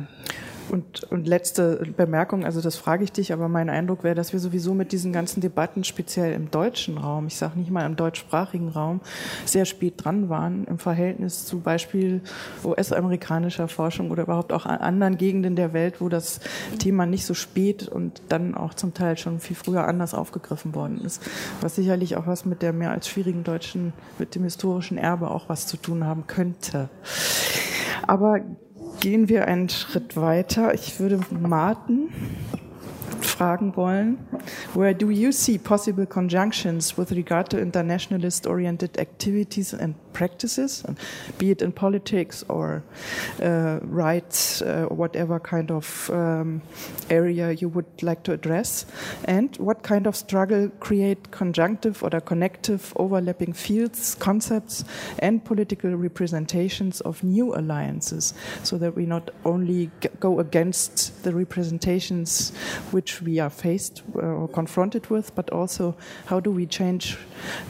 [0.70, 4.40] Und, und letzte Bemerkung, also das frage ich dich, aber mein Eindruck wäre, dass wir
[4.40, 8.68] sowieso mit diesen ganzen Debatten, speziell im deutschen Raum, ich sage nicht mal im deutschsprachigen
[8.68, 9.00] Raum,
[9.44, 12.20] sehr spät dran waren im Verhältnis zu Beispiel
[12.64, 16.40] US-amerikanischer Forschung oder überhaupt auch anderen Gegenden der Welt, wo das
[16.78, 21.00] Thema nicht so spät und dann auch zum Teil schon viel früher anders aufgegriffen worden
[21.04, 21.22] ist,
[21.60, 25.48] was sicherlich auch was mit der mehr als schwierigen deutschen, mit dem historischen Erbe auch
[25.48, 26.88] was zu tun haben könnte.
[28.06, 28.40] Aber
[29.00, 30.74] gehen wir einen Schritt weiter.
[30.74, 32.08] Ich würde Martin
[33.20, 34.18] fragen wollen.
[34.74, 40.84] Where do you see possible conjunctions with regard to internationalist oriented activities and practices,
[41.38, 42.82] be it in politics or
[43.42, 46.62] uh, rights, uh, whatever kind of um,
[47.10, 48.86] area you would like to address?
[49.24, 54.84] And what kind of struggle create conjunctive or connective overlapping fields, concepts,
[55.18, 59.90] and political representations of new alliances so that we not only
[60.20, 62.50] go against the representations
[62.90, 65.96] which we are faced uh, or confronted with, but also
[66.26, 67.16] how do we change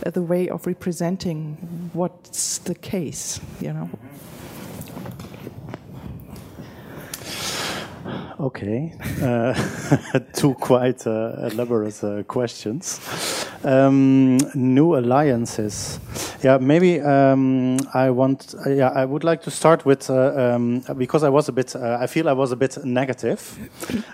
[0.05, 1.91] the way of representing
[2.29, 3.89] what's the case, you know?
[8.39, 9.55] Okay, uh,
[10.35, 13.01] two quite uh, elaborate uh, questions.
[13.65, 15.99] Um, new alliances.
[16.45, 18.55] Yeah, maybe um, I want.
[18.55, 21.75] Uh, yeah, I would like to start with uh, um, because I was a bit.
[21.75, 23.41] Uh, I feel I was a bit negative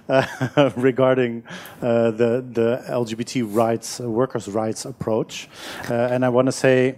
[0.76, 1.42] regarding
[1.80, 5.48] the the LGBT rights, workers' rights approach,
[5.90, 6.94] and I want to say.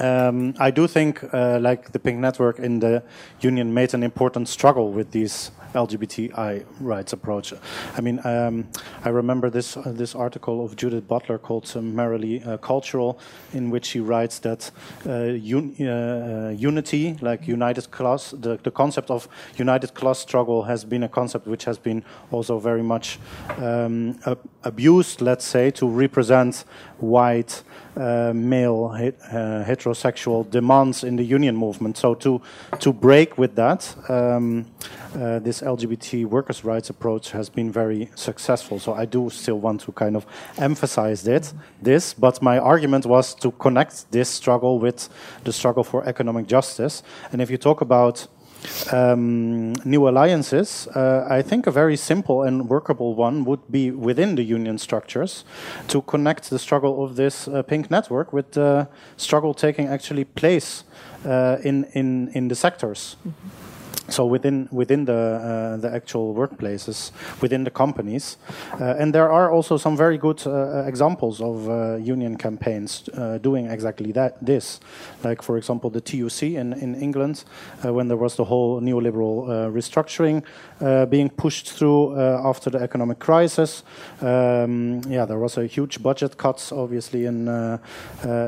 [0.00, 3.02] Um, I do think, uh, like the Pink Network in the
[3.40, 7.52] union, made an important struggle with these LGBTI rights approach.
[7.96, 8.68] I mean, um,
[9.04, 13.18] I remember this uh, this article of Judith Butler called "Merely uh, Cultural,"
[13.52, 14.70] in which she writes that
[15.06, 20.62] uh, un uh, uh, unity, like united class, the, the concept of united class struggle
[20.62, 23.18] has been a concept which has been also very much
[23.58, 24.18] um,
[24.62, 26.64] abused, let's say, to represent
[26.98, 27.62] white
[27.96, 31.96] uh, male heterosexual demands in the union movement.
[31.96, 32.40] So to
[32.80, 34.66] to break with that, um,
[35.14, 38.78] uh, this LGBT workers' rights approach has been very successful.
[38.78, 40.26] So I do still want to kind of
[40.58, 42.14] emphasize it, this.
[42.14, 45.08] But my argument was to connect this struggle with
[45.44, 47.02] the struggle for economic justice.
[47.32, 48.26] And if you talk about
[48.92, 54.34] um, new alliances, uh, I think a very simple and workable one would be within
[54.34, 55.44] the union structures
[55.88, 60.84] to connect the struggle of this uh, pink network with the struggle taking actually place
[61.24, 63.16] uh, in, in, in the sectors.
[63.24, 63.63] Mm -hmm
[64.08, 68.36] so within within the uh, the actual workplaces, within the companies,
[68.80, 73.38] uh, and there are also some very good uh, examples of uh, union campaigns uh,
[73.38, 74.44] doing exactly that.
[74.44, 74.80] This,
[75.22, 77.44] like for example, the TUC in in England,
[77.84, 80.44] uh, when there was the whole neoliberal restructuring
[81.10, 83.84] being pushed through after the economic crisis.
[84.20, 87.48] Um, yeah, there was a huge budget cuts, obviously in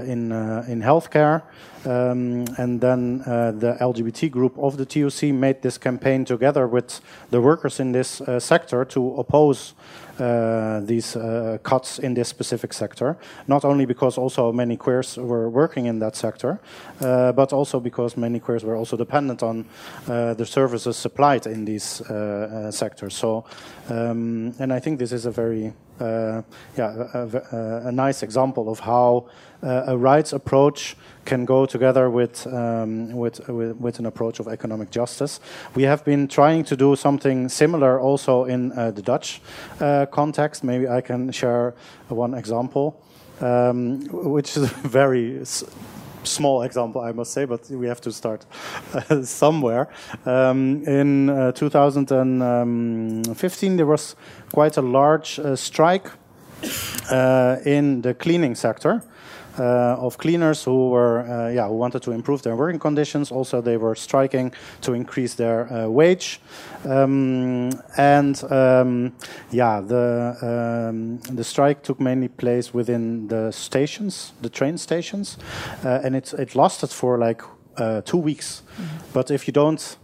[0.07, 0.33] in
[0.69, 1.43] in healthcare.
[1.87, 7.01] Um, and then uh, the LGBT group of the TUC made this campaign together with
[7.31, 9.75] the workers in this uh, sector to oppose
[10.19, 13.17] these uh, cuts in this specific sector.
[13.47, 16.61] Not only because also many queers were working in that sector,
[17.01, 19.67] uh, but also because many queers were also dependent on
[20.09, 22.03] uh, the services supplied in these
[22.71, 23.15] sectors.
[23.15, 23.45] So,
[23.89, 26.43] um, and I think this is a very uh,
[26.77, 29.27] yeah, a, a, a, nice example of how
[29.63, 30.95] uh, a rights approach
[31.25, 35.41] can go together with, um, with, with, with, an approach of economic justice.
[35.75, 39.41] We have been trying to do something similar also in uh, the Dutch
[39.81, 40.65] uh, context.
[40.65, 41.75] Maybe I can share
[42.09, 43.03] one example,
[43.41, 45.45] um, which is a very
[46.27, 48.45] small example, I must say, but we have to start
[48.93, 49.89] uh, somewhere.
[50.25, 54.17] Um, in uh, 2015, there was
[54.53, 56.11] quite a large uh, strike
[57.11, 59.03] uh, in the cleaning sector.
[59.59, 63.33] Uh, of cleaners who were uh, yeah who wanted to improve their working conditions.
[63.33, 64.53] Also, they were striking
[64.83, 66.41] to increase their uh, wage,
[66.85, 69.13] um, and um,
[69.51, 75.39] yeah the um, the strike took mainly place within the stations, the train stations,
[75.85, 77.43] uh, and it it lasted for like
[77.79, 78.63] uh, two weeks.
[78.63, 79.13] Mm -hmm.
[79.13, 79.99] But if you don't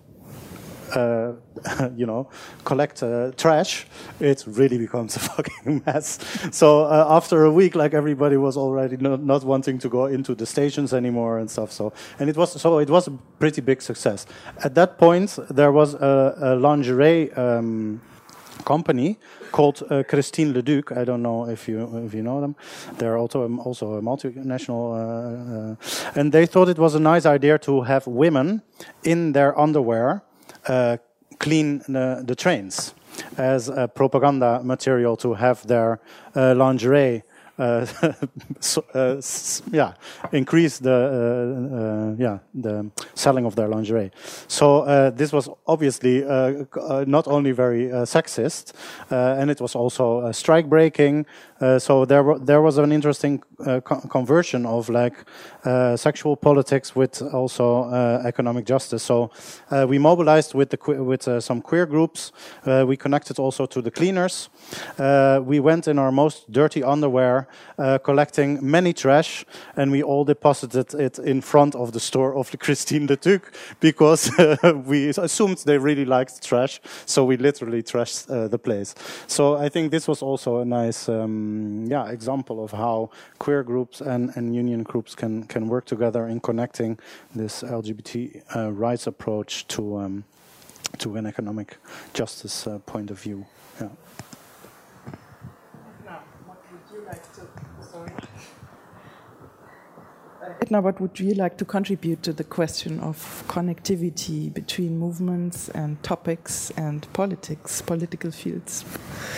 [0.95, 1.33] uh,
[1.97, 2.29] you know,
[2.65, 3.87] collect uh, trash,
[4.21, 6.19] it really becomes a fucking mess.
[6.51, 10.35] So uh, after a week, like everybody was already not, not, wanting to go into
[10.35, 11.73] the stations anymore and stuff.
[11.73, 14.27] So and it was so it was a pretty big success.
[14.65, 17.33] At that point, there was a, a lingerie.
[17.33, 18.01] Um,
[18.65, 19.19] company
[19.51, 20.93] called uh, Christine le Duc.
[20.93, 22.55] I don't know if you if you know them.
[22.99, 27.27] They're also um, also a multinational, uh, uh, and they thought it was a nice
[27.27, 28.63] idea to have women
[29.03, 30.23] in their underwear
[31.39, 32.95] clean the, the, trains
[33.37, 36.01] as a propaganda material to have their
[36.37, 37.23] uh, lingerie
[37.59, 37.87] uh,
[38.61, 39.21] so, uh,
[39.71, 39.93] yeah,
[40.33, 44.11] increase the uh, uh, yeah the selling of their lingerie.
[44.49, 46.23] So this was obviously
[47.07, 48.73] not only very sexist,
[49.11, 51.27] and it was also strike breaking.
[51.79, 53.43] so there there was an interesting
[53.85, 55.17] co conversion of like
[55.97, 57.91] sexual politics with also
[58.25, 59.03] economic justice.
[59.03, 59.31] So
[59.89, 62.33] we mobilized with the with some queer groups.
[62.65, 64.49] we connected also to the cleaners.
[65.47, 67.47] we went in our most dirty underwear
[67.79, 69.45] uh, collecting many trash,
[69.77, 73.53] and we all deposited it in front of the store of the Christine le Duc
[73.81, 74.57] because uh,
[74.87, 78.95] we assumed they really liked trash, so we literally trashed uh, the place.
[79.27, 84.01] So I think this was also a nice, um, yeah, example of how queer groups
[84.01, 86.99] and, and union groups can can work together in connecting
[87.35, 90.25] this LGBT uh, rights approach to um,
[90.99, 91.77] to an economic
[92.15, 93.45] justice uh, point of view.
[93.81, 93.89] Yeah.
[100.61, 106.01] Edna, what would you like to contribute to the question of connectivity between movements and
[106.03, 108.85] topics and politics, political fields?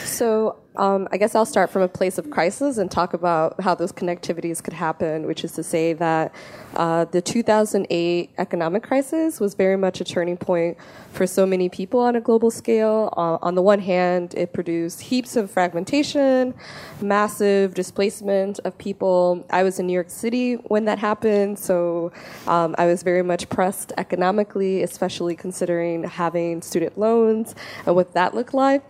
[0.04, 3.74] So um, I guess I'll start from a place of crisis and talk about how
[3.76, 6.34] those connectivities could happen, which is to say that
[6.74, 10.76] uh, the 2008 economic crisis was very much a turning point
[11.12, 13.14] for so many people on a global scale.
[13.16, 16.52] Uh, on the one hand, it produced heaps of fragmentation,
[17.00, 19.46] massive displacement of people.
[19.50, 22.10] I was in New York City when that happened, so
[22.48, 27.54] um, I was very much pressed economically, especially considering having student loans
[27.86, 28.82] and what that looked like.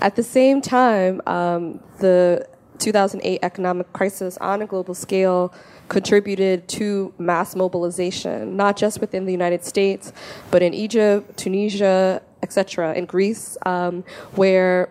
[0.00, 2.46] At the same time, um, the
[2.78, 5.52] 2008 economic crisis on a global scale
[5.88, 10.12] contributed to mass mobilization, not just within the United States,
[10.50, 14.04] but in Egypt, Tunisia, etc., in Greece, um,
[14.34, 14.90] where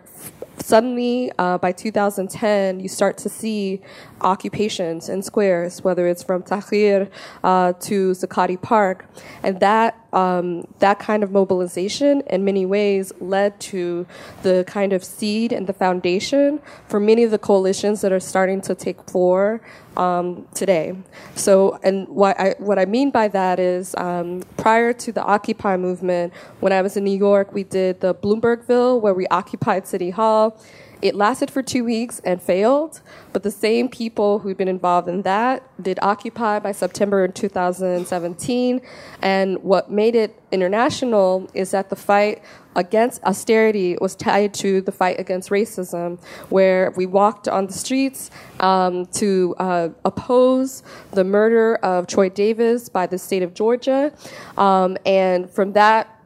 [0.62, 3.80] suddenly, uh, by 2010, you start to see
[4.20, 7.10] occupations in squares, whether it's from Tahrir
[7.44, 9.06] uh, to Zuccotti Park,
[9.42, 14.06] and that um, that kind of mobilization, in many ways, led to
[14.42, 18.60] the kind of seed and the foundation for many of the coalitions that are starting
[18.62, 19.60] to take floor
[19.98, 20.96] um, today.
[21.34, 25.76] So, and what I what I mean by that is, um, prior to the Occupy
[25.76, 30.10] movement, when I was in New York, we did the Bloombergville, where we occupied City
[30.10, 30.58] Hall.
[31.00, 33.00] It lasted for two weeks and failed,
[33.32, 38.80] but the same people who'd been involved in that did Occupy by September 2017.
[39.22, 42.42] And what made it international is that the fight
[42.74, 48.30] against austerity was tied to the fight against racism, where we walked on the streets
[48.58, 50.82] um, to uh, oppose
[51.12, 54.12] the murder of Troy Davis by the state of Georgia.
[54.56, 56.17] Um, and from that,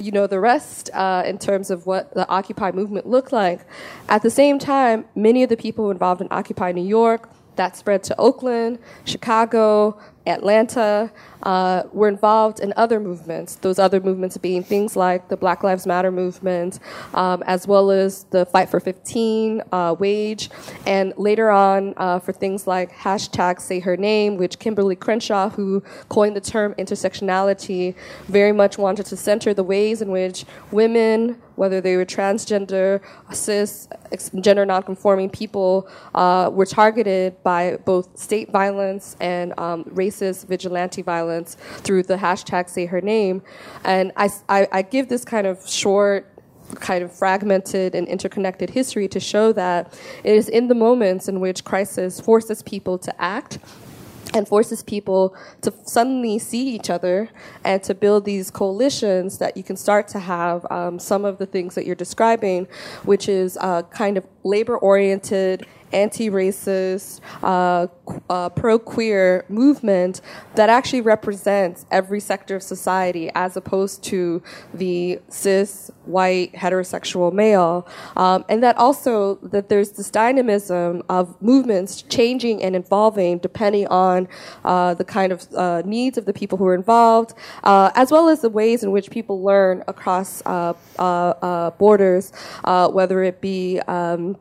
[0.00, 3.60] you know the rest uh, in terms of what the Occupy movement looked like.
[4.08, 7.28] At the same time, many of the people involved in Occupy New York
[7.58, 11.10] that spread to Oakland, Chicago, Atlanta,
[11.42, 13.56] uh, were involved in other movements.
[13.56, 16.78] Those other movements being things like the Black Lives Matter movement,
[17.14, 20.50] um, as well as the Fight for 15 uh, wage,
[20.86, 25.82] and later on uh, for things like hashtag Say Her Name, which Kimberlé Crenshaw, who
[26.08, 27.94] coined the term intersectionality,
[28.26, 33.00] very much wanted to center the ways in which women, whether they were transgender,
[33.32, 33.88] cis,
[34.40, 41.56] gender nonconforming people, uh, were targeted by both state violence and um, racist vigilante violence
[41.78, 43.42] through the hashtag Say Her Name.
[43.84, 46.26] And I, I, I give this kind of short
[46.76, 51.40] kind of fragmented and interconnected history to show that it is in the moments in
[51.40, 53.58] which crisis forces people to act
[54.34, 57.28] and forces people to suddenly see each other
[57.64, 61.46] and to build these coalitions that you can start to have um, some of the
[61.46, 62.66] things that you're describing,
[63.04, 67.86] which is uh, kind of labor oriented anti-racist, uh,
[68.30, 70.20] uh, pro-queer movement
[70.54, 74.42] that actually represents every sector of society, as opposed to
[74.74, 77.86] the cis, white, heterosexual male,
[78.16, 84.26] um, and that also that there's this dynamism of movements changing and evolving depending on
[84.64, 87.34] uh, the kind of uh, needs of the people who are involved,
[87.64, 92.32] uh, as well as the ways in which people learn across uh, borders,
[92.64, 94.36] whether it be um,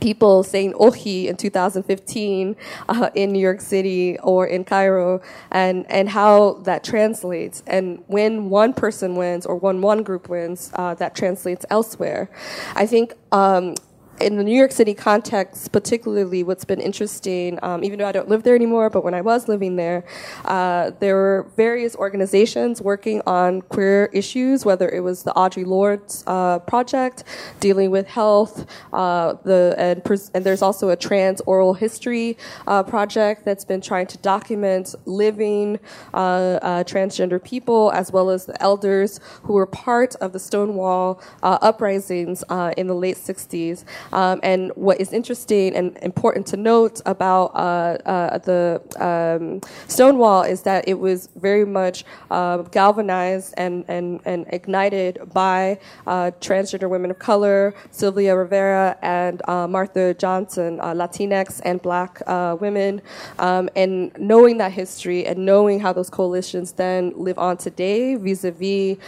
[0.00, 2.56] people saying ohi in 2015
[2.88, 5.20] uh, in New York City or in Cairo
[5.50, 7.62] and, and how that translates.
[7.66, 12.30] And when one person wins or when one group wins, uh, that translates elsewhere.
[12.74, 13.74] I think um,
[14.20, 18.28] in the New York City context, particularly, what's been interesting, um, even though I don't
[18.28, 20.04] live there anymore, but when I was living there,
[20.44, 26.24] uh, there were various organizations working on queer issues, whether it was the Audre Lorde's
[26.26, 27.24] uh, project
[27.60, 30.02] dealing with health, uh, the and,
[30.34, 35.78] and, there's also a trans oral history uh, project that's been trying to document living
[36.14, 41.20] uh, uh, transgender people as well as the elders who were part of the Stonewall
[41.42, 42.44] uprisings
[42.76, 43.84] in the late 60s.
[44.12, 50.42] Um, and what is interesting and important to note about uh, uh, the um, Stonewall
[50.42, 56.88] is that it was very much uh, galvanized and, and, and ignited by uh, transgender
[56.88, 62.20] women of color, Sylvia Rivera and uh, Marsha Johnson, uh, Latinx and black
[62.60, 63.02] women.
[63.38, 68.98] Um, and knowing that history and knowing how those coalitions then live on today vis-a-vis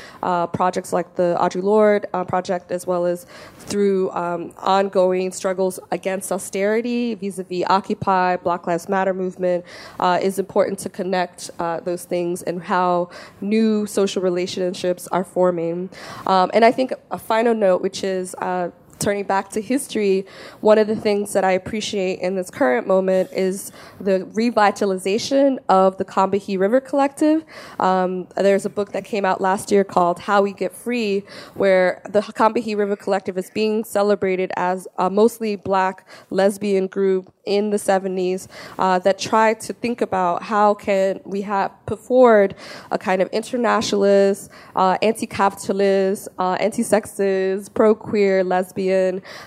[0.53, 3.27] projects like the Audre Lorde project as well as
[3.59, 4.53] through um,
[4.89, 9.65] ongoing struggles against austerity vis-a-vis Occupy, Black Lives Matter movement,
[10.01, 13.11] uh, is important to connect uh, those things and how
[13.43, 15.91] new social relationships are forming.
[16.27, 20.27] Um, and I think a final note, which is uh, turning back to history,
[20.61, 25.99] one of the things that I appreciate in this current moment is the revitalization of
[25.99, 27.45] the Combahee River Collective.
[27.79, 31.25] Um, there's a book that came out last year called How We Get Free,
[31.55, 37.71] where the Combahee River Collective is being celebrated as a mostly black lesbian group in
[37.71, 38.47] the 70s
[38.79, 42.55] uh, that tried to think about how can we have put forward
[42.91, 48.88] a kind of internationalist, uh, anti-capitalist, uh, anti-sexist, pro-queer, lesbian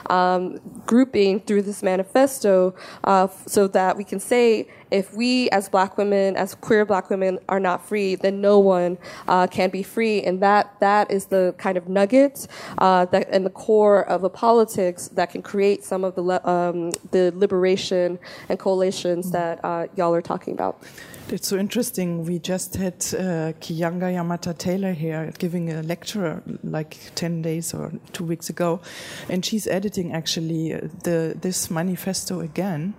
[0.10, 5.98] um, grouping through this manifesto uh, so that we can say if we as black
[5.98, 10.22] women, as queer black women, are not free, then no one uh, can be free.
[10.22, 14.30] And that that is the kind of nugget uh, that and the core of a
[14.30, 18.20] politics that can create some of the um, the liberation
[18.50, 20.84] and coalitions that uh, y'all are talking about.
[21.32, 22.26] It's so interesting.
[22.26, 28.26] We just had uh, Keeanga-Yamahtta Taylor here giving a lecture like 10 days or two
[28.26, 28.82] weeks ago.
[29.30, 32.96] And she's editing actually the, this manifesto again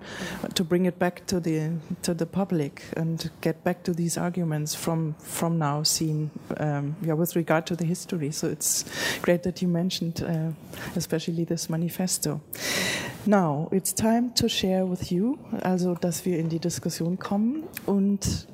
[0.54, 1.72] to bring it back to the,
[2.04, 7.12] to the public and get back to these arguments from, from now seen um, yeah,
[7.12, 8.30] with regard to the history.
[8.30, 8.86] So it's
[9.20, 10.52] great that you mentioned uh,
[10.96, 12.40] especially this manifesto.
[13.24, 18.48] Now, it's time to share with you, also dass wir in die Diskussion kommen und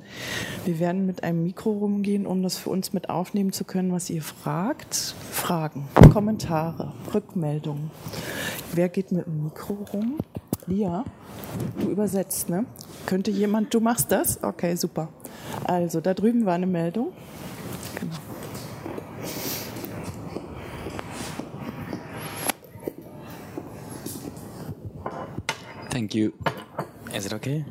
[0.63, 4.11] wir werden mit einem Mikro rumgehen, um das für uns mit aufnehmen zu können, was
[4.11, 5.15] ihr fragt.
[5.31, 7.89] Fragen, Kommentare, Rückmeldungen.
[8.71, 10.19] Wer geht mit dem Mikro rum?
[10.67, 11.03] Lia,
[11.79, 12.65] du übersetzt, ne?
[13.07, 14.43] Könnte jemand, du machst das?
[14.43, 15.09] Okay, super.
[15.63, 17.07] Also, da drüben war eine Meldung.
[25.99, 26.33] Thank you.
[27.13, 27.65] Is it okay?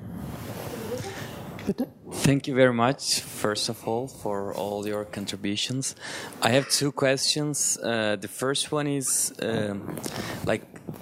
[2.13, 5.97] Thank you very much, first of all, for all your contributions.
[6.43, 7.79] I have two questions.
[7.83, 9.97] Uh, the first one is um,
[10.45, 10.61] like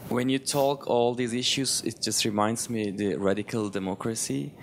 [0.08, 4.54] when you talk all these issues, it just reminds me the radical democracy.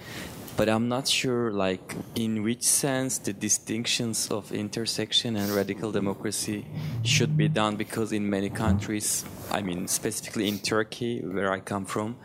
[0.55, 6.65] But I'm not sure, like, in which sense the distinctions of intersection and radical democracy
[7.03, 11.85] should be done, because in many countries, I mean, specifically in Turkey, where I come
[11.85, 12.17] from,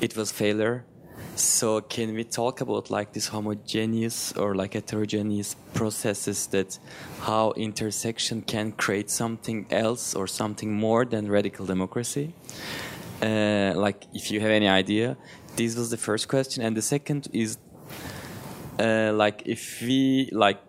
[0.00, 0.84] it was failure
[1.36, 6.78] so can we talk about like this homogeneous or like heterogeneous processes that
[7.20, 12.32] how intersection can create something else or something more than radical democracy?
[13.20, 15.16] Uh, like if you have any idea,
[15.56, 17.58] this was the first question, and the second is
[18.78, 20.60] uh, like if we like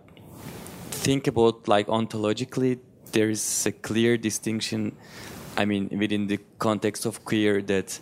[0.91, 2.79] think about like ontologically,
[3.11, 4.95] there is a clear distinction.
[5.57, 7.99] I mean, within the context of queer that.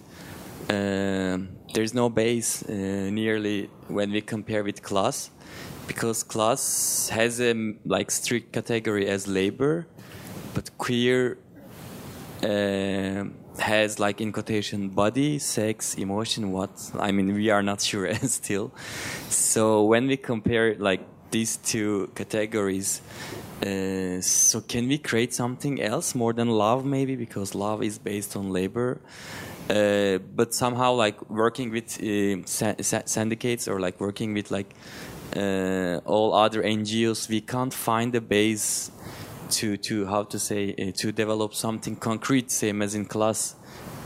[0.69, 1.39] Uh,
[1.73, 5.31] there's no base uh, nearly when we compare with class
[5.87, 9.87] because class has a like strict category as labor
[10.53, 11.37] but queer
[12.43, 13.25] uh,
[13.59, 16.91] has like in quotation body sex emotion what?
[16.99, 18.71] I mean we are not sure still.
[19.29, 21.01] So when we compare like
[21.31, 23.01] these two categories
[23.65, 27.15] uh, so can we create something else more than love maybe?
[27.15, 28.99] Because love is based on labor.
[29.69, 32.43] Uh, but somehow like working with uh,
[33.05, 34.73] syndicates or like working with like
[35.35, 38.91] uh, all other NGOs, we can't find a base
[39.59, 43.55] to to how to say uh, to develop something concrete, same as in class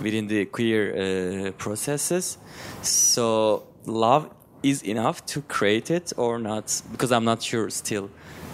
[0.02, 2.38] within the queer uh, processes.
[2.82, 4.30] So love
[4.64, 6.82] is enough to create it or not?
[6.92, 8.10] Because I'm not sure still.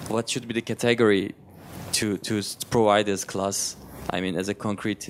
[0.10, 1.34] What should be the category
[1.94, 3.76] to to provide as class?
[4.10, 5.10] I mean, as a concrete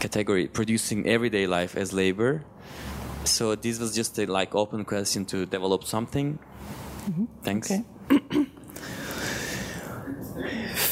[0.00, 2.42] category, producing everyday life as labor.
[3.24, 6.38] So this was just a like open question to develop something.
[7.08, 7.26] Mhm.
[7.42, 7.70] Thanks.
[7.70, 7.84] Okay.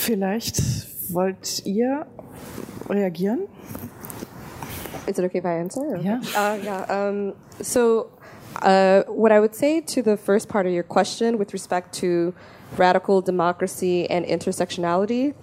[0.08, 0.62] Vielleicht
[1.10, 2.06] wollt ihr
[2.88, 3.46] reagieren?
[5.06, 5.98] Is it okay if I answer?
[6.02, 6.22] Yeah.
[6.34, 6.86] Uh, yeah.
[6.88, 8.08] Um, so,
[8.62, 12.32] uh, what I would say to the first part of your question with respect to
[12.78, 15.34] radical democracy and intersectionality,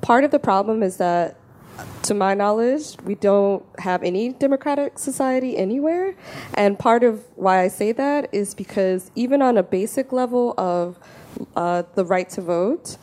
[0.00, 1.36] part of the problem is that
[2.02, 6.16] to my knowledge, we don't have any democratic society anywhere.
[6.54, 10.98] And part of why I say that is because even on a basic level of
[11.56, 12.96] uh, the right to vote,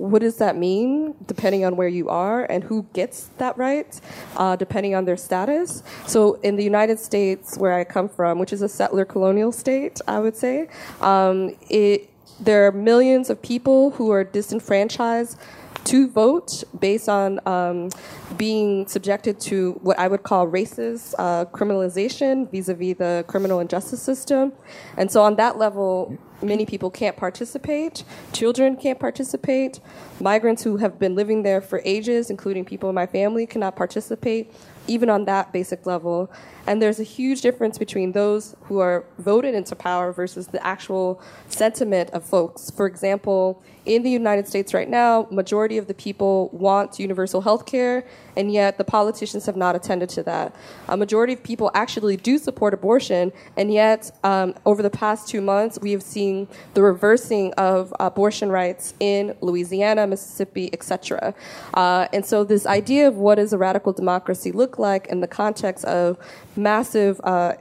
[0.00, 4.00] what does that mean depending on where you are and who gets that right
[4.36, 8.52] uh, depending on their status so in the united states where i come from which
[8.52, 10.68] is a settler colonial state i would say
[11.02, 12.08] um, it,
[12.40, 15.38] there are millions of people who are disenfranchised
[15.84, 17.90] to vote based on um,
[18.36, 23.60] being subjected to what I would call racist uh, criminalization vis a vis the criminal
[23.60, 24.52] injustice system.
[24.96, 28.04] And so, on that level, many people can't participate.
[28.32, 29.80] Children can't participate.
[30.20, 34.52] Migrants who have been living there for ages, including people in my family, cannot participate,
[34.86, 36.30] even on that basic level.
[36.66, 41.20] And there's a huge difference between those who are voted into power versus the actual
[41.48, 42.70] sentiment of folks.
[42.70, 47.66] For example, in the United States right now, majority of the people want universal health
[47.66, 48.04] care,
[48.36, 50.54] and yet the politicians have not attended to that.
[50.88, 55.40] A majority of people actually do support abortion, and yet um, over the past two
[55.40, 61.34] months, we have seen the reversing of abortion rights in Louisiana, Mississippi, etc.
[61.74, 65.28] Uh, and so, this idea of what does a radical democracy look like in the
[65.28, 66.18] context of
[66.56, 67.54] massive, uh,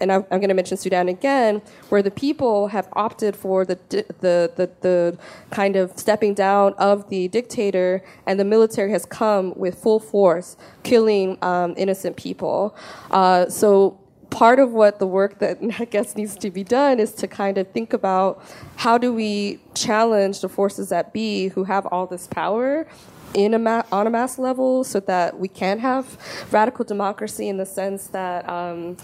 [0.00, 3.78] and I'm, I'm going to mention Sudan again, where the people have opted for the,
[3.88, 5.18] the, the, the
[5.58, 10.56] kind of stepping down of the dictator, and the military has come with full force,
[10.84, 12.76] killing um, innocent people.
[13.10, 13.98] Uh, so
[14.30, 17.58] part of what the work that I guess needs to be done is to kind
[17.58, 18.40] of think about
[18.76, 22.86] how do we challenge the forces that be who have all this power
[23.34, 26.04] in a ma- on a mass level so that we can have
[26.52, 28.96] radical democracy in the sense that um,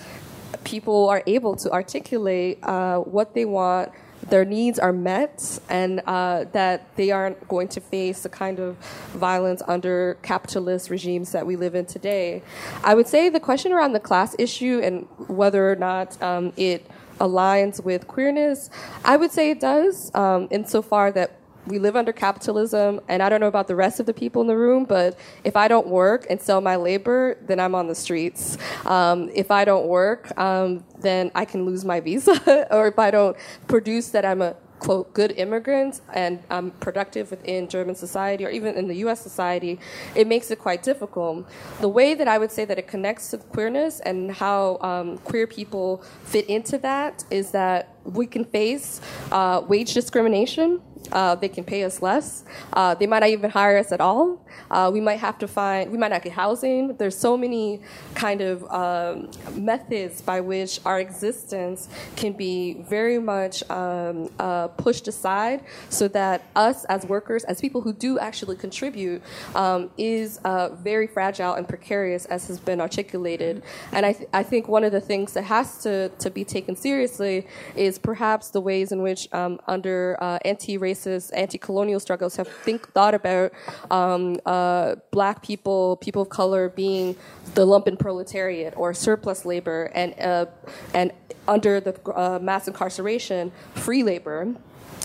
[0.63, 3.91] people are able to articulate uh, what they want
[4.29, 8.77] their needs are met and uh, that they aren't going to face the kind of
[9.13, 12.43] violence under capitalist regimes that we live in today.
[12.83, 16.87] I would say the question around the class issue and whether or not um, it
[17.21, 18.71] aligns with queerness,
[19.05, 23.41] I would say it does, um, insofar that we live under capitalism, and I don't
[23.41, 26.27] know about the rest of the people in the room, but if I don't work
[26.29, 28.59] and sell my labor, then I'm on the streets.
[28.85, 33.11] Um, if I don't work, um, then I can lose my visa, or if I
[33.11, 33.37] don't
[33.67, 38.75] produce that I'm a quote good immigrant and I'm productive within German society or even
[38.75, 39.21] in the U.S.
[39.21, 39.81] society,
[40.15, 41.49] it makes it quite difficult.
[41.81, 45.47] The way that I would say that it connects to queerness and how um, queer
[45.47, 49.01] people fit into that is that we can face
[49.33, 50.83] uh, wage discrimination
[51.13, 52.45] uh, they can pay us less.
[52.73, 54.41] Uh, they might not even hire us at all.
[54.71, 56.97] Uh, we might have to find, we might not get housing.
[56.97, 57.81] There's so many
[58.15, 65.07] kind of um, methods by which our existence can be very much um, uh, pushed
[65.09, 69.23] aside so that us as workers, as people who do actually contribute,
[69.55, 73.63] um, is uh, very fragile and precarious as has been articulated.
[73.93, 76.77] And I, th- I think one of the things that has to, to be taken
[76.77, 82.49] seriously is perhaps the ways in which um, under uh, anti-racism racist, anti-colonial struggles have
[82.49, 83.53] think thought about
[83.91, 87.17] um, uh, black people, people of color being
[87.55, 90.47] the lumpen proletariat or surplus labor, and uh,
[90.93, 91.13] and
[91.47, 94.55] under the uh, mass incarceration, free labor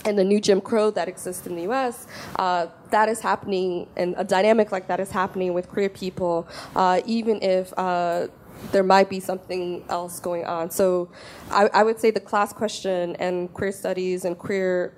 [0.06, 2.06] and the new Jim Crow that exists in the U.S.,
[2.36, 7.02] uh, that is happening, and a dynamic like that is happening with queer people, uh,
[7.04, 8.28] even if uh,
[8.72, 10.70] there might be something else going on.
[10.70, 11.10] So,
[11.50, 14.94] I, I, would say the class question and queer studies and queer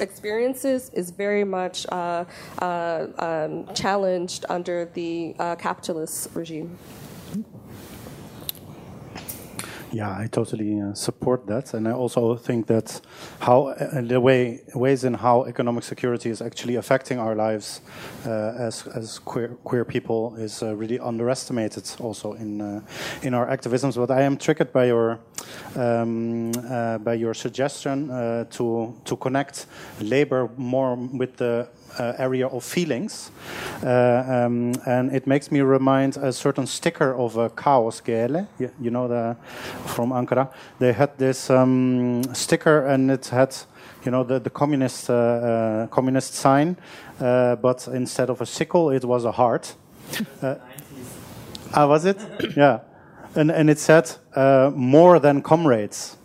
[0.00, 2.24] experiences is very much uh,
[2.60, 6.78] uh, um, challenged under the uh, capitalist regime.
[9.92, 12.98] Yeah, I totally uh, support that, and I also think that
[13.40, 17.82] how uh, the way ways in how economic security is actually affecting our lives
[18.26, 22.80] uh, as as queer queer people is uh, really underestimated also in uh,
[23.22, 23.96] in our activisms.
[23.96, 25.20] But I am triggered by your
[25.76, 28.08] um, uh, by your suggestion
[28.48, 29.66] to to connect
[30.00, 33.30] labor more with the uh, area of feelings.
[33.82, 38.70] Uh, um, and it makes me remind a certain sticker of a Kaos GL, you,
[38.80, 39.36] you, know, the,
[39.86, 40.48] from Ankara.
[40.78, 43.54] They had this um, sticker and it had
[44.04, 46.76] you know the, the communist uh, uh, communist sign,
[47.20, 49.74] uh, but instead of a sickle, it was a heart.
[50.40, 50.56] Uh,
[51.74, 52.18] ah, was it?
[52.56, 52.80] yeah,
[53.34, 54.10] and and it said
[54.74, 56.16] more than comrades.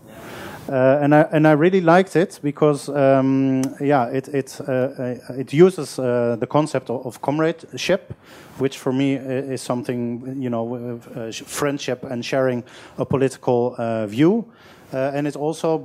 [0.70, 5.40] Uh, and I and I really liked it because um, yeah it it uh, uh
[5.40, 8.14] it uses uh, the concept of, of, comradeship,
[8.58, 12.66] which for me is something you know uh, friendship and sharing
[12.98, 14.46] a political uh, view.
[14.92, 15.80] and it also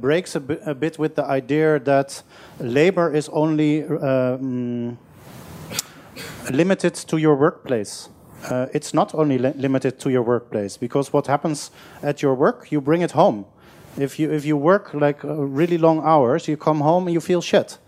[0.00, 2.24] breaks a, a, bit with the idea that
[2.58, 4.98] labor is only um,
[6.50, 8.08] limited to your workplace.
[8.72, 11.70] it's not only li limited to your workplace because what happens
[12.02, 13.44] at your work, you bring it home
[13.98, 17.20] if you if you work like uh, really long hours, you come home and you
[17.20, 17.78] feel shit.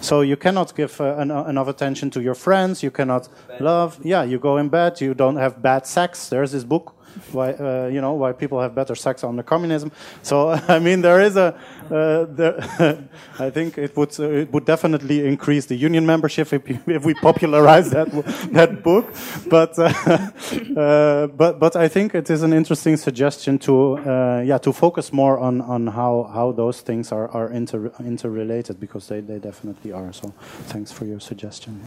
[0.00, 2.82] So you cannot give uh, en enough attention to your friends.
[2.82, 3.28] You cannot
[3.60, 3.98] love.
[4.04, 5.00] Yeah, you go in bed.
[5.00, 6.28] You don't have bad sex.
[6.28, 6.93] There's this book
[7.32, 9.90] why uh, you know why people have better sex under communism.
[10.22, 11.54] So I mean, there is a.
[11.90, 12.56] Uh, there,
[13.38, 17.14] I think it would uh, it would definitely increase the union membership if, if we
[17.14, 18.10] popularize that
[18.52, 19.06] that book.
[19.48, 24.72] But uh, but but I think it is an interesting suggestion to uh, yeah to
[24.72, 29.38] focus more on on how how those things are are inter interrelated because they they
[29.38, 30.12] definitely are.
[30.12, 30.32] So
[30.68, 31.80] thanks for your suggestion.